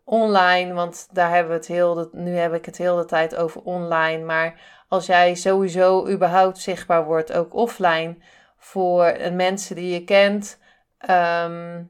online, 0.03 0.73
want 0.73 1.07
daar 1.11 1.29
hebben 1.29 1.51
we 1.51 1.57
het 1.57 1.67
heel, 1.67 1.93
de, 1.93 2.09
nu 2.11 2.35
heb 2.35 2.53
ik 2.53 2.65
het 2.65 2.77
heel 2.77 2.95
de 2.95 3.05
tijd 3.05 3.35
over 3.35 3.61
online, 3.61 4.23
maar 4.23 4.61
als 4.87 5.05
jij 5.05 5.35
sowieso 5.35 6.09
überhaupt 6.09 6.57
zichtbaar 6.57 7.05
wordt, 7.05 7.33
ook 7.33 7.53
offline, 7.53 8.17
voor 8.57 9.17
mensen 9.33 9.75
die 9.75 9.93
je 9.93 10.03
kent. 10.03 10.59
Ehm, 10.97 11.83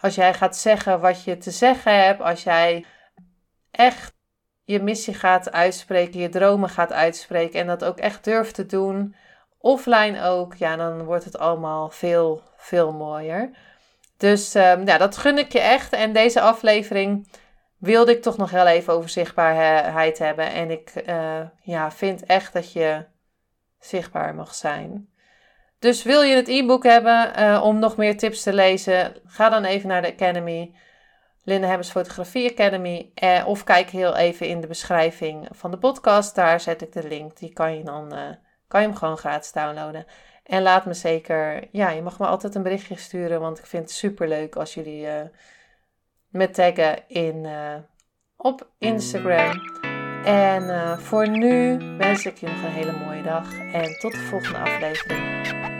als 0.00 0.14
jij 0.14 0.34
gaat 0.34 0.56
zeggen 0.56 1.00
wat 1.00 1.24
je 1.24 1.38
te 1.38 1.50
zeggen 1.50 2.04
hebt, 2.04 2.20
als 2.20 2.42
jij 2.42 2.84
echt 3.70 4.18
je 4.64 4.82
missie 4.82 5.14
gaat 5.14 5.52
uitspreken, 5.52 6.20
je 6.20 6.28
dromen 6.28 6.68
gaat 6.68 6.92
uitspreken 6.92 7.60
en 7.60 7.66
dat 7.66 7.84
ook 7.84 7.98
echt 7.98 8.24
durft 8.24 8.54
te 8.54 8.66
doen, 8.66 9.14
offline 9.60 10.22
ook, 10.22 10.54
ja, 10.54 10.76
dan 10.76 11.04
wordt 11.04 11.24
het 11.24 11.38
allemaal 11.38 11.88
veel, 11.88 12.42
veel 12.56 12.92
mooier. 12.92 13.50
Dus 14.16 14.54
um, 14.54 14.86
ja, 14.86 14.98
dat 14.98 15.16
gun 15.16 15.38
ik 15.38 15.52
je 15.52 15.60
echt. 15.60 15.92
En 15.92 16.12
deze 16.12 16.40
aflevering 16.40 17.28
wilde 17.78 18.12
ik 18.12 18.22
toch 18.22 18.36
nog 18.36 18.50
wel 18.50 18.66
even 18.66 18.92
over 18.92 19.08
zichtbaarheid 19.08 20.18
hebben. 20.18 20.52
En 20.52 20.70
ik 20.70 20.92
uh, 21.06 21.40
ja, 21.62 21.90
vind 21.90 22.24
echt 22.24 22.52
dat 22.52 22.72
je 22.72 23.04
zichtbaar 23.78 24.34
mag 24.34 24.54
zijn. 24.54 25.08
Dus 25.78 26.02
wil 26.02 26.22
je 26.22 26.34
het 26.34 26.48
e-book 26.48 26.82
hebben 26.82 27.32
uh, 27.38 27.60
om 27.64 27.78
nog 27.78 27.96
meer 27.96 28.16
tips 28.16 28.42
te 28.42 28.52
lezen? 28.52 29.14
Ga 29.24 29.48
dan 29.48 29.64
even 29.64 29.88
naar 29.88 30.02
de 30.02 30.12
Academy. 30.12 30.74
Linde 31.44 31.66
Hebbers 31.66 31.90
Fotografie 31.90 32.50
Academy. 32.50 33.10
Uh, 33.22 33.42
of 33.46 33.64
kijk 33.64 33.90
heel 33.90 34.16
even 34.16 34.46
in 34.48 34.60
de 34.60 34.66
beschrijving 34.66 35.48
van 35.50 35.70
de 35.70 35.78
podcast. 35.78 36.34
Daar 36.34 36.60
zet 36.60 36.82
ik 36.82 36.92
de 36.92 37.08
link. 37.08 37.36
Die 37.36 37.52
kan 37.52 37.76
je 37.76 37.84
dan 37.84 38.38
kan 38.70 38.80
je 38.80 38.86
hem 38.86 38.96
gewoon 38.96 39.18
gratis 39.18 39.52
downloaden. 39.52 40.06
En 40.44 40.62
laat 40.62 40.86
me 40.86 40.94
zeker, 40.94 41.68
ja, 41.72 41.90
je 41.90 42.02
mag 42.02 42.18
me 42.18 42.26
altijd 42.26 42.54
een 42.54 42.62
berichtje 42.62 42.96
sturen, 42.96 43.40
want 43.40 43.58
ik 43.58 43.66
vind 43.66 43.82
het 43.82 43.92
super 43.92 44.28
leuk 44.28 44.56
als 44.56 44.74
jullie 44.74 45.06
met 46.28 46.54
taggen 46.54 47.08
in, 47.08 47.44
uh, 47.44 47.74
op 48.36 48.70
Instagram. 48.78 49.60
En 50.24 50.62
uh, 50.62 50.98
voor 50.98 51.28
nu 51.28 51.78
wens 51.98 52.26
ik 52.26 52.36
je 52.36 52.46
nog 52.46 52.62
een 52.62 52.70
hele 52.70 52.92
mooie 53.04 53.22
dag 53.22 53.52
en 53.72 53.98
tot 53.98 54.12
de 54.12 54.18
volgende 54.18 54.58
aflevering. 54.58 55.79